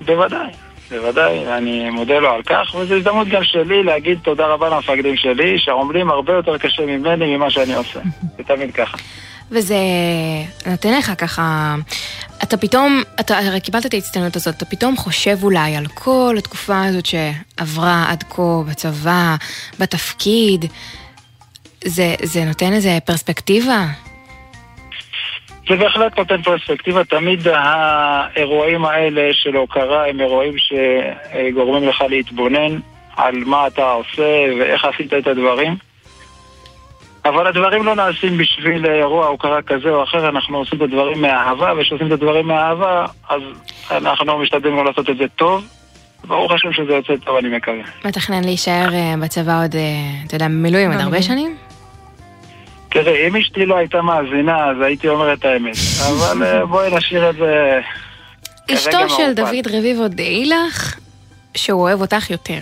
בוודאי, 0.00 0.50
בוודאי, 0.90 1.46
אני 1.46 1.90
מודה 1.90 2.18
לו 2.18 2.30
על 2.30 2.42
כך, 2.42 2.74
וזו 2.74 2.94
הזדמנות 2.94 3.28
גם 3.28 3.44
שלי 3.44 3.82
להגיד 3.82 4.18
תודה 4.22 4.46
רבה 4.46 4.68
למפקדים 4.68 5.16
שלי, 5.16 5.58
שעומלים 5.58 6.10
הרבה 6.10 6.32
יותר 6.32 6.58
קשה 6.58 6.86
ממני 6.86 7.36
ממה 7.36 7.50
שאני 7.50 7.74
עושה. 7.74 8.00
זה 8.36 8.44
תמיד 8.44 8.74
ככה. 8.74 8.96
וזה 9.50 9.76
נותן 10.66 10.98
לך 10.98 11.12
ככה, 11.18 11.74
אתה 12.42 12.56
פתאום, 12.56 13.02
אתה 13.20 13.38
הרי 13.38 13.60
קיבלת 13.60 13.86
את 13.86 13.94
ההצטיינות 13.94 14.36
הזאת, 14.36 14.56
אתה 14.56 14.64
פתאום 14.64 14.96
חושב 14.96 15.38
אולי 15.42 15.76
על 15.76 15.86
כל 15.94 16.34
התקופה 16.38 16.84
הזאת 16.84 17.06
שעברה 17.06 18.04
עד 18.08 18.22
כה 18.22 18.62
בצבא, 18.70 19.36
בתפקיד, 19.80 20.64
זה, 21.84 22.14
זה 22.22 22.44
נותן 22.44 22.72
איזה 22.72 22.98
פרספקטיבה? 23.04 23.86
זה 25.68 25.76
בהחלט 25.76 26.18
נותן 26.18 26.42
פרספקטיבה, 26.42 27.04
תמיד 27.04 27.48
האירועים 27.48 28.84
האלה 28.84 29.30
של 29.32 29.56
הוקרה 29.56 30.08
הם 30.08 30.20
אירועים 30.20 30.54
שגורמים 30.58 31.88
לך 31.88 32.04
להתבונן 32.08 32.78
על 33.16 33.34
מה 33.46 33.66
אתה 33.66 33.90
עושה 33.90 34.44
ואיך 34.60 34.84
עשית 34.84 35.14
את 35.14 35.26
הדברים. 35.26 35.76
אבל 37.28 37.46
הדברים 37.46 37.86
לא 37.86 37.94
נעשים 37.94 38.38
בשביל 38.38 38.86
אירוע 38.86 39.26
הוקרה 39.26 39.62
כזה 39.62 39.88
או 39.88 40.04
אחר, 40.04 40.28
אנחנו 40.28 40.58
עושים 40.58 40.78
את 40.78 40.82
הדברים 40.82 41.22
מאהבה, 41.22 41.72
וכשעושים 41.78 42.06
את 42.06 42.12
הדברים 42.12 42.46
מאהבה, 42.46 43.06
אז 43.28 43.42
אנחנו 43.90 44.38
משתדלים 44.38 44.76
לא 44.76 44.84
לעשות 44.84 45.10
את 45.10 45.16
זה 45.16 45.24
טוב. 45.36 45.64
ברוך 46.24 46.52
השם 46.52 46.72
שזה 46.72 46.92
יוצא 46.92 47.12
טוב, 47.24 47.36
אני 47.36 47.56
מקווה. 47.56 47.82
מתכנן 48.04 48.44
להישאר 48.44 48.94
אה, 48.94 49.14
בצבא 49.22 49.62
עוד, 49.62 49.76
אה, 49.76 49.80
אתה 50.26 50.34
יודע, 50.34 50.48
במילואים 50.48 50.92
עוד 50.92 51.00
הרבה 51.00 51.22
שנים? 51.22 51.56
תראי, 52.88 53.28
אם 53.28 53.36
אשתי 53.36 53.66
לא 53.66 53.76
הייתה 53.76 54.02
מאזינה, 54.02 54.70
אז 54.70 54.76
הייתי 54.80 55.08
אומר 55.08 55.32
את 55.32 55.44
האמת. 55.44 55.76
אבל 56.08 56.42
אה, 56.46 56.66
בואי 56.66 56.96
נשאיר 56.96 57.30
את 57.30 57.36
זה... 57.36 57.80
אשתו 58.74 59.08
של. 59.08 59.32
דוד 59.34 59.66
רביבו 59.72 60.08
דעי 60.08 60.46
לך 60.46 60.96
שהוא 61.56 61.82
אוהב 61.82 62.00
אותך 62.00 62.30
יותר. 62.30 62.60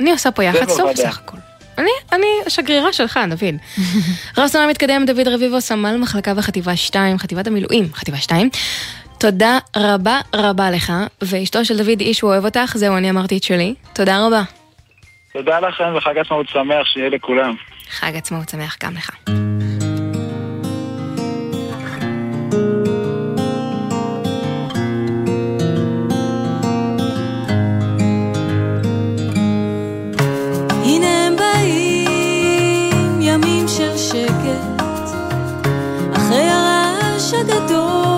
אני 0.00 0.12
עושה 0.12 0.30
פה 0.30 0.44
יח"צ 0.44 0.68
טוב 0.68 0.80
בוודאי. 0.80 0.92
בסך 0.92 1.18
הכל. 1.18 1.36
אני, 1.78 1.90
אני 2.12 2.26
השגרירה 2.46 2.92
שלך, 2.92 3.20
דוד. 3.28 3.54
רב 4.38 4.46
סמל 4.46 4.66
מתקדם 4.70 5.04
דוד 5.06 5.28
רביבו, 5.28 5.60
סמל 5.60 5.96
מחלקה 5.96 6.34
בחטיבה 6.34 6.76
2, 6.76 7.18
חטיבת 7.18 7.46
המילואים, 7.46 7.84
חטיבה 7.94 8.16
2. 8.16 8.50
תודה 9.18 9.58
רבה 9.76 10.20
רבה 10.34 10.70
לך, 10.70 10.92
ואשתו 11.22 11.64
של 11.64 11.76
דוד 11.76 12.00
איש 12.00 12.20
הוא 12.20 12.30
אוהב 12.30 12.44
אותך, 12.44 12.72
זהו, 12.74 12.96
אני 12.96 13.10
אמרתי 13.10 13.36
את 13.36 13.42
שלי. 13.42 13.74
תודה 13.92 14.26
רבה. 14.26 14.42
תודה 15.32 15.60
לכם 15.60 15.94
וחג 15.96 16.18
עצמאות 16.18 16.48
שמח 16.48 16.86
שיהיה 16.86 17.08
לכולם. 17.08 17.54
חג 17.90 18.16
עצמאות 18.16 18.48
שמח 18.48 18.76
גם 18.82 18.94
לך. 18.94 19.10
rocha 37.34 37.44
de 37.44 37.66
dor. 37.68 38.13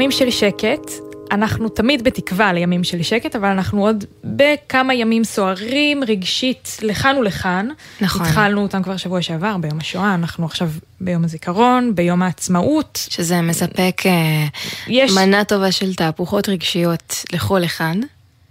ימים 0.00 0.10
של 0.10 0.30
שקט, 0.30 0.90
אנחנו 1.32 1.68
תמיד 1.68 2.04
בתקווה 2.04 2.52
לימים 2.52 2.84
של 2.84 3.02
שקט, 3.02 3.36
אבל 3.36 3.48
אנחנו 3.48 3.86
עוד 3.86 4.04
בכמה 4.24 4.94
ימים 4.94 5.24
סוערים 5.24 6.04
רגשית 6.04 6.76
לכאן 6.82 7.16
ולכאן. 7.20 7.68
נכון. 8.00 8.26
התחלנו 8.26 8.62
אותם 8.62 8.82
כבר 8.82 8.96
שבוע 8.96 9.22
שעבר, 9.22 9.56
ביום 9.56 9.78
השואה, 9.80 10.14
אנחנו 10.14 10.44
עכשיו 10.44 10.70
ביום 11.00 11.24
הזיכרון, 11.24 11.94
ביום 11.94 12.22
העצמאות. 12.22 13.06
שזה 13.10 13.40
מספק 13.40 14.02
אה, 14.06 14.46
יש- 14.88 15.12
מנה 15.12 15.44
טובה 15.44 15.72
של 15.72 15.94
תהפוכות 15.94 16.48
רגשיות 16.48 17.24
לכל 17.32 17.64
אחד. 17.64 17.94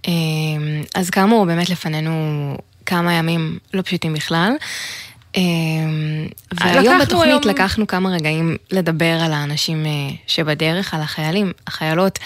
אה, 0.07 0.11
אז 0.95 1.09
כאמור, 1.09 1.45
באמת 1.45 1.69
לפנינו 1.69 2.11
כמה 2.85 3.13
ימים 3.13 3.57
לא 3.73 3.81
פשוטים 3.81 4.13
בכלל. 4.13 4.51
אה, 5.37 5.41
והיום 6.53 6.99
בתוכנית 7.01 7.31
היום- 7.43 7.55
לקחנו 7.55 7.87
כמה 7.87 8.09
רגעים 8.09 8.55
לדבר 8.71 9.19
על 9.21 9.33
האנשים 9.33 9.85
אה, 9.85 9.91
שבדרך, 10.27 10.93
על 10.93 11.01
החיילים, 11.01 11.51
החיילות, 11.67 12.19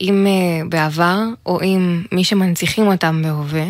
אם 0.00 0.26
אה, 0.26 0.64
בעבר 0.68 1.18
או 1.46 1.60
אם 1.62 2.02
מי 2.12 2.24
שמנציחים 2.24 2.86
אותם 2.86 3.22
בהווה. 3.24 3.64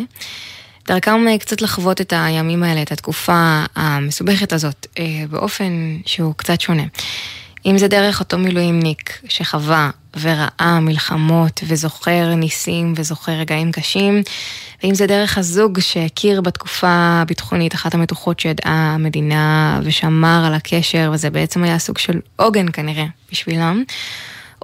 דרכם 0.89 1.29
אה, 1.29 1.39
קצת 1.39 1.63
לחוות 1.63 2.01
את 2.01 2.13
הימים 2.17 2.63
האלה, 2.63 2.83
את 2.83 2.93
התקופה 2.93 3.65
המסובכת 3.77 4.53
הזאת, 4.53 4.87
באופן 5.31 5.97
שהוא 6.07 6.35
קצת 6.37 6.61
שונה. 6.61 6.83
אם 7.67 7.79
זה 7.79 7.89
דרך 7.89 8.21
אותו 8.21 8.39
מילואימניק 8.39 9.19
שחווה 9.29 9.91
וראה 10.21 10.81
מלחמות 10.81 11.61
וזוכר 11.67 12.35
ניסים 12.35 12.95
וזוכר 12.97 13.33
רגעים 13.33 13.73
קשים, 13.73 14.23
ואם 14.83 14.95
זה 14.95 15.07
דרך 15.07 15.39
הזוג 15.39 15.81
שהכיר 15.81 16.41
בתקופה 16.41 16.89
הביטחונית 17.23 17.75
אחת 17.75 17.95
המתוחות 17.95 18.41
שידעה 18.41 18.95
המדינה 18.95 19.81
ושמר 19.85 20.45
על 20.47 20.55
הקשר, 20.55 21.11
וזה 21.15 21.31
בעצם 21.31 21.65
היה 21.65 21.79
סוג 21.79 21.99
של 21.99 22.21
עוגן 22.37 22.67
כנראה 22.73 23.07
בשבילם. 23.33 23.85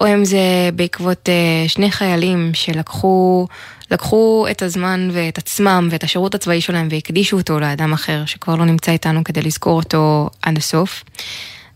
או 0.01 0.07
אם 0.07 0.25
זה 0.25 0.71
בעקבות 0.75 1.29
אה, 1.29 1.69
שני 1.69 1.91
חיילים 1.91 2.51
שלקחו 2.55 3.47
לקחו 3.91 4.47
את 4.51 4.63
הזמן 4.63 5.09
ואת 5.13 5.39
עצמם 5.39 5.89
ואת 5.91 6.05
השירות 6.05 6.35
הצבאי 6.35 6.61
שלהם 6.61 6.89
והקדישו 6.91 7.37
אותו 7.37 7.61
לאדם 7.61 7.93
אחר 7.93 8.25
שכבר 8.27 8.57
לא 8.57 8.65
נמצא 8.65 8.93
איתנו 8.93 9.25
כדי 9.25 9.43
לזכור 9.43 9.77
אותו 9.77 10.31
עד 10.43 10.59
הסוף. 10.59 11.05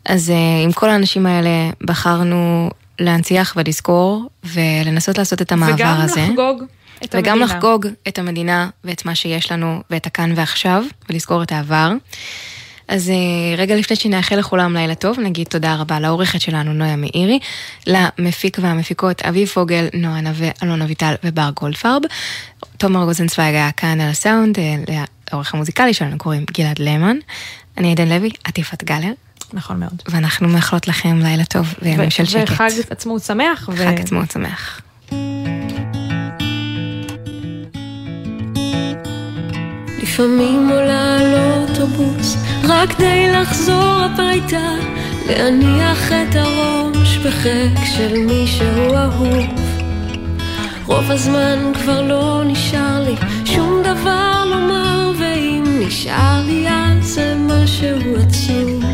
אז 0.04 0.30
אה, 0.30 0.62
עם 0.64 0.72
כל 0.72 0.90
האנשים 0.90 1.26
האלה 1.26 1.70
בחרנו 1.80 2.70
להנציח 2.98 3.54
ולזכור 3.56 4.28
ולנסות 4.44 5.18
לעשות 5.18 5.42
את 5.42 5.52
המעבר 5.52 5.74
וגם 5.74 6.00
הזה. 6.00 6.20
לחגוג 6.20 6.62
את 7.04 7.14
וגם 7.18 7.42
המדינה. 7.42 7.56
לחגוג 7.56 7.86
את 8.08 8.18
המדינה 8.18 8.70
ואת 8.84 9.06
מה 9.06 9.14
שיש 9.14 9.52
לנו 9.52 9.82
ואת 9.90 10.06
הכאן 10.06 10.32
ועכשיו 10.36 10.84
ולזכור 11.10 11.42
את 11.42 11.52
העבר. 11.52 11.92
אז 12.88 13.10
אה, 13.10 13.56
רגע 13.56 13.76
לפני 13.76 13.96
שנאחל 13.96 14.36
לכולם 14.36 14.76
לילה 14.76 14.94
טוב, 14.94 15.20
נגיד 15.20 15.46
תודה 15.46 15.74
רבה 15.74 16.00
לעורכת 16.00 16.40
שלנו 16.40 16.72
נויה 16.72 16.96
מאירי, 16.96 17.38
למפיק 17.86 18.58
והמפיקות 18.60 19.22
אביב 19.22 19.48
פוגל, 19.48 19.88
נועה 19.94 20.20
נווה, 20.20 20.48
אלון 20.62 20.82
אביטל 20.82 21.14
ובר 21.24 21.50
גולדפרב. 21.60 22.02
תומר 22.76 23.02
רוזנצוויג 23.02 23.54
היה 23.54 23.72
כאן 23.72 24.00
על 24.00 24.10
הסאונד, 24.10 24.58
אה, 24.58 25.04
לעורך 25.30 25.54
המוזיקלי 25.54 25.94
שלנו 25.94 26.18
קוראים 26.18 26.44
גלעד 26.56 26.78
למן. 26.78 27.16
אני 27.78 27.92
עדן 27.92 28.08
לוי, 28.08 28.30
את 28.48 28.58
יפעת 28.58 28.84
גלר. 28.84 29.12
נכון 29.54 29.80
מאוד. 29.80 30.02
ואנחנו 30.10 30.48
מאחלות 30.48 30.88
לכם 30.88 31.18
לילה 31.22 31.44
טוב 31.44 31.74
וימים 31.82 32.10
של 32.10 32.24
שקט. 32.24 32.50
וחג 32.50 32.70
עצמאות 32.90 33.22
שמח. 33.22 33.68
ו- 33.72 33.76
חג 33.76 34.00
עצמאות 34.00 34.30
שמח. 34.30 34.80
לפעמים 40.02 40.68
עולה 40.68 41.16
על 41.16 41.34
אוטובוס 41.34 42.36
רק 42.64 42.92
כדי 42.92 43.32
לחזור 43.32 44.00
הביתה, 44.00 44.74
להניח 45.28 46.12
את 46.12 46.34
הראש 46.34 47.16
בחק 47.16 47.84
של 47.96 48.16
מישהו 48.18 48.94
אהוב. 48.94 49.46
רוב 50.86 51.10
הזמן 51.10 51.72
כבר 51.74 52.02
לא 52.02 52.42
נשאר 52.46 53.04
לי 53.04 53.14
שום 53.44 53.82
דבר 53.82 54.44
לומר, 54.46 55.12
ואם 55.18 55.64
נשאר 55.86 56.42
לי 56.46 56.66
אז 56.68 57.04
זה 57.06 57.34
משהו 57.38 58.16
עצוב. 58.16 58.91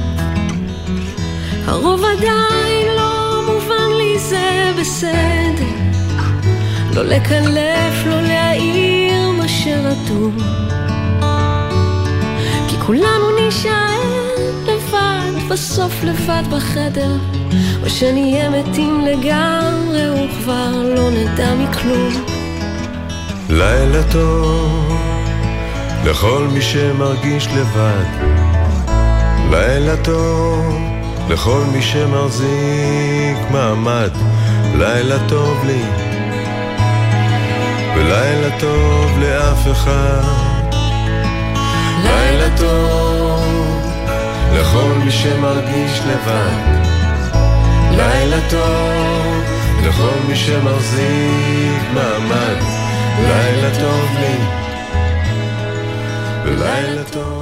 הרוב 1.68 2.00
עדיין 2.04 2.96
לא 2.96 3.42
מובן 3.46 3.96
לי, 3.98 4.18
זה 4.18 4.72
בסדר. 4.80 5.64
לא 6.94 7.02
לקלף, 7.02 8.06
לא 8.06 8.22
להעיר 8.22 9.30
מה 9.30 9.48
שרטוב. 9.48 10.34
כי 12.68 12.76
כולנו 12.86 13.36
נישאר 13.40 14.34
לבד, 14.66 15.48
בסוף 15.48 16.04
לבד 16.04 16.42
בחדר, 16.50 17.12
או 17.82 17.90
שנהיה 17.90 18.50
מתים 18.50 19.00
לגמרי 19.00 20.10
וכבר 20.10 20.82
לא 20.96 21.10
נדע 21.10 21.54
מכלום. 21.54 22.24
לילה 23.50 24.12
טוב 24.12 24.92
לכל 26.04 26.48
מי 26.52 26.62
שמרגיש 26.62 27.46
לבד. 27.46 28.04
לילה 29.50 29.96
טוב 30.04 30.87
לכל 31.28 31.62
מי 31.72 31.82
שמחזיק 31.82 33.38
מעמד. 33.50 34.10
לילה 34.74 35.28
טוב 35.28 35.64
לי 35.66 35.82
ולילה 37.96 38.58
טוב 38.60 39.18
לאף 39.18 39.68
אחד. 39.72 40.22
לילה 42.04 42.56
טוב 42.56 43.86
לכל 44.54 44.92
מי 45.04 45.10
שמרגיש 45.10 46.00
לבד. 46.06 46.78
לילה 47.90 48.50
טוב 48.50 49.42
לכל 49.82 50.18
מי 50.28 50.36
שמחזיק 50.36 51.82
מעמד. 51.94 52.56
לילה 53.20 53.70
טוב 53.80 54.08
לי 54.20 54.36
ולילה 56.44 57.02
טוב 57.10 57.37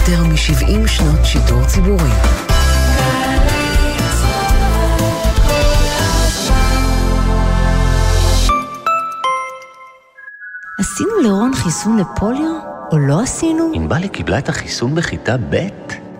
יותר 0.00 0.24
מ-70 0.24 0.88
שנות 0.88 1.24
שידור 1.24 1.64
ציבורי. 1.64 2.10
עשינו 10.80 11.10
לרון 11.22 11.54
חיסון 11.54 11.98
לפוליו, 11.98 12.54
או 12.92 12.98
לא 12.98 13.20
עשינו? 13.22 13.70
ענבלי 13.74 14.08
קיבלה 14.08 14.38
את 14.38 14.48
החיסון 14.48 14.94
בכיתה 14.94 15.36
ב'? 15.50 15.56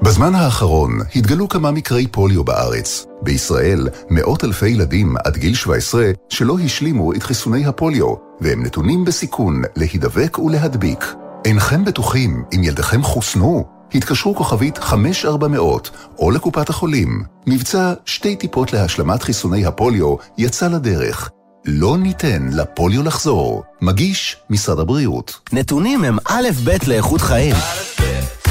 בזמן 0.03 0.35
האחרון 0.35 0.91
התגלו 1.17 1.49
כמה 1.49 1.71
מקרי 1.71 2.07
פוליו 2.07 2.45
בארץ. 2.45 3.07
בישראל, 3.23 3.89
מאות 4.11 4.45
אלפי 4.45 4.69
ילדים 4.69 5.15
עד 5.25 5.37
גיל 5.37 5.55
17 5.55 6.11
שלא 6.29 6.59
השלימו 6.65 7.13
את 7.13 7.23
חיסוני 7.23 7.67
הפוליו, 7.67 8.15
והם 8.41 8.63
נתונים 8.63 9.05
בסיכון 9.05 9.63
להידבק 9.77 10.39
ולהדביק. 10.39 11.15
אינכם 11.45 11.85
בטוחים 11.85 12.45
אם 12.55 12.65
ילדיכם 12.65 13.03
חוסנו? 13.03 13.65
התקשרו 13.95 14.35
כוכבית 14.35 14.79
5400 14.79 15.91
או 16.19 16.31
לקופת 16.31 16.69
החולים. 16.69 17.25
מבצע 17.47 17.93
שתי 18.07 18.37
טיפות 18.37 18.73
להשלמת 18.73 19.23
חיסוני 19.23 19.67
הפוליו 19.67 20.17
יצא 20.39 20.69
לדרך. 20.69 21.31
לא 21.65 21.99
ניתן 21.99 22.49
לפוליו 22.53 23.03
לחזור. 23.03 23.63
מגיש 23.81 24.37
משרד 24.51 24.79
הבריאות. 24.79 25.39
נתונים 25.53 26.05
הם 26.05 26.19
א' 26.29 26.49
ב' 26.65 26.77
לאיכות 26.87 27.21
חיים. 27.21 27.57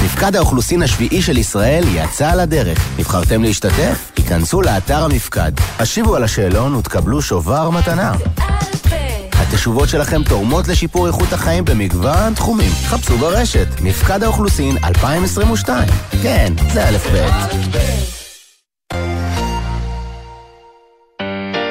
מפקד 0.04 0.36
האוכלוסין 0.36 0.82
השביעי 0.82 1.22
של 1.22 1.38
ישראל 1.38 1.84
יצא 1.94 2.34
לדרך. 2.34 2.78
נבחרתם 2.98 3.42
להשתתף? 3.42 4.12
היכנסו 4.16 4.62
לאתר 4.62 5.04
המפקד. 5.04 5.52
השיבו 5.78 6.16
על 6.16 6.24
השאלון 6.24 6.74
ותקבלו 6.74 7.22
שובר 7.22 7.70
מתנה. 7.70 8.12
התשובות 9.48 9.88
שלכם 9.88 10.22
תורמות 10.24 10.68
לשיפור 10.68 11.06
איכות 11.06 11.32
החיים 11.32 11.64
במגוון 11.64 12.34
תחומים. 12.34 12.70
חפשו 12.86 13.18
ברשת, 13.18 13.66
מפקד 13.82 14.22
האוכלוסין 14.22 14.76
2022. 14.84 15.88
כן, 16.22 16.52
זה 16.72 16.88
א' 16.88 16.96
ב'. 17.14 17.80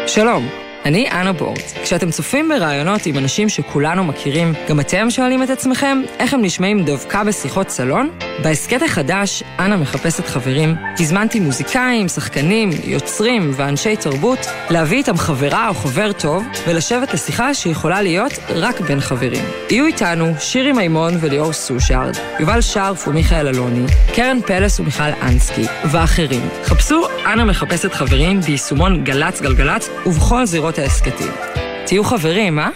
שלום, 0.07 0.47
אני 0.85 1.09
אנה 1.11 1.33
בורט. 1.33 1.61
כשאתם 1.83 2.11
צופים 2.11 2.49
בראיונות 2.49 3.05
עם 3.05 3.17
אנשים 3.17 3.49
שכולנו 3.49 4.03
מכירים, 4.03 4.53
גם 4.69 4.79
אתם 4.79 5.09
שואלים 5.09 5.43
את 5.43 5.49
עצמכם 5.49 6.01
איך 6.19 6.33
הם 6.33 6.41
נשמעים 6.41 6.85
דווקא 6.85 7.23
בשיחות 7.23 7.69
סלון? 7.69 8.09
בהסכת 8.43 8.81
החדש, 8.81 9.43
אנה 9.59 9.77
מחפשת 9.77 10.27
חברים, 10.27 10.75
הזמנתי 10.99 11.39
מוזיקאים, 11.39 12.07
שחקנים, 12.07 12.69
יוצרים 12.83 13.51
ואנשי 13.55 13.95
תרבות 13.95 14.39
להביא 14.69 14.97
איתם 14.97 15.17
חברה 15.17 15.67
או 15.67 15.73
חבר 15.73 16.11
טוב 16.11 16.43
ולשבת 16.67 17.13
לשיחה 17.13 17.53
שיכולה 17.53 18.01
להיות 18.01 18.33
רק 18.49 18.81
בין 18.81 18.99
חברים. 18.99 19.43
יהיו 19.69 19.85
איתנו 19.85 20.33
שירי 20.39 20.71
מימון 20.71 21.13
וליאור 21.19 21.53
סושארד, 21.53 22.17
יובל 22.39 22.61
שרף 22.61 23.07
ומיכאל 23.07 23.47
אלוני, 23.47 23.85
קרן 24.15 24.41
פלס 24.41 24.79
ומיכל 24.79 25.03
אנסקי 25.21 25.65
ואחרים. 25.91 26.49
חפשו 26.63 27.03
אנה 27.25 27.45
מחפשת 27.45 27.93
חברים 27.93 28.41
ביישומון 28.41 29.03
גל"צ 29.03 29.41
גלגלצ 29.41 29.89
ובכל 30.05 30.45
זירות 30.45 30.68
ההסכתים. 30.77 31.31
תהיו 31.85 32.03
חברים, 32.03 32.59
אה? 32.59 32.69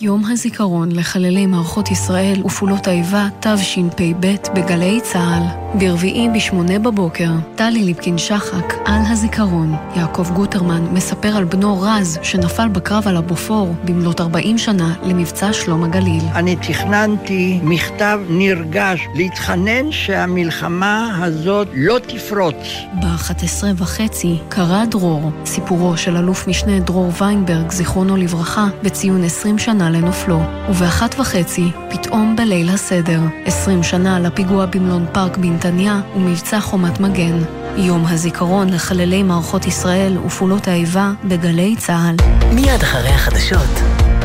יום 0.00 0.24
הזיכרון 0.24 0.92
לחללי 0.92 1.46
מערכות 1.46 1.90
ישראל 1.90 2.42
ופעולות 2.44 2.86
האיבה 2.86 3.28
תשפ"ב 3.40 4.34
בגלי 4.54 5.00
צה"ל. 5.00 5.66
ברביעי 5.78 6.28
בשמונה 6.34 6.78
בבוקר, 6.78 7.30
טלי 7.54 7.84
ליפקין 7.84 8.18
שחק 8.18 8.74
על 8.84 9.02
הזיכרון. 9.08 9.76
יעקב 9.96 10.30
גוטרמן 10.30 10.84
מספר 10.92 11.28
על 11.28 11.44
בנו 11.44 11.80
רז 11.80 12.18
שנפל 12.22 12.68
בקרב 12.68 13.08
על 13.08 13.16
הבופור 13.16 13.74
במלאת 13.84 14.20
40 14.20 14.58
שנה 14.58 14.94
למבצע 15.02 15.52
שלום 15.52 15.84
הגליל. 15.84 16.22
אני 16.34 16.56
תכננתי 16.56 17.60
מכתב 17.62 18.20
נרגש 18.28 19.00
להתחנן 19.14 19.92
שהמלחמה 19.92 21.24
הזאת 21.24 21.68
לא 21.74 21.98
תפרוץ. 21.98 22.56
ב-11 23.02 23.64
וחצי 23.76 24.38
קרא 24.48 24.84
דרור, 24.84 25.30
סיפורו 25.44 25.96
של 25.96 26.16
אלוף 26.16 26.48
משנה 26.48 26.80
דרור 26.80 27.10
ויינברג, 27.18 27.70
זיכרונו 27.70 28.16
לברכה, 28.16 28.66
בציון 28.82 29.24
20 29.24 29.58
שנה 29.86 29.98
לנופלו. 29.98 30.40
ובאחת 30.68 31.20
וחצי, 31.20 31.70
פתאום 31.90 32.36
בליל 32.36 32.68
הסדר, 32.68 33.20
20 33.44 33.82
שנה 33.82 34.20
לפיגוע 34.20 34.66
במלון 34.66 35.06
פארק 35.12 35.36
בנתניה 35.36 36.00
ומבצע 36.16 36.60
חומת 36.60 37.00
מגן. 37.00 37.38
יום 37.76 38.06
הזיכרון 38.06 38.70
לחללי 38.70 39.22
מערכות 39.22 39.66
ישראל 39.66 40.18
ופעולות 40.18 40.68
האיבה 40.68 41.12
בגלי 41.24 41.76
צה"ל. 41.76 42.16
מיד 42.54 42.82
אחרי 42.82 43.08
החדשות, 43.08 43.70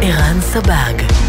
ערן 0.02 0.42
סבג. 0.42 1.22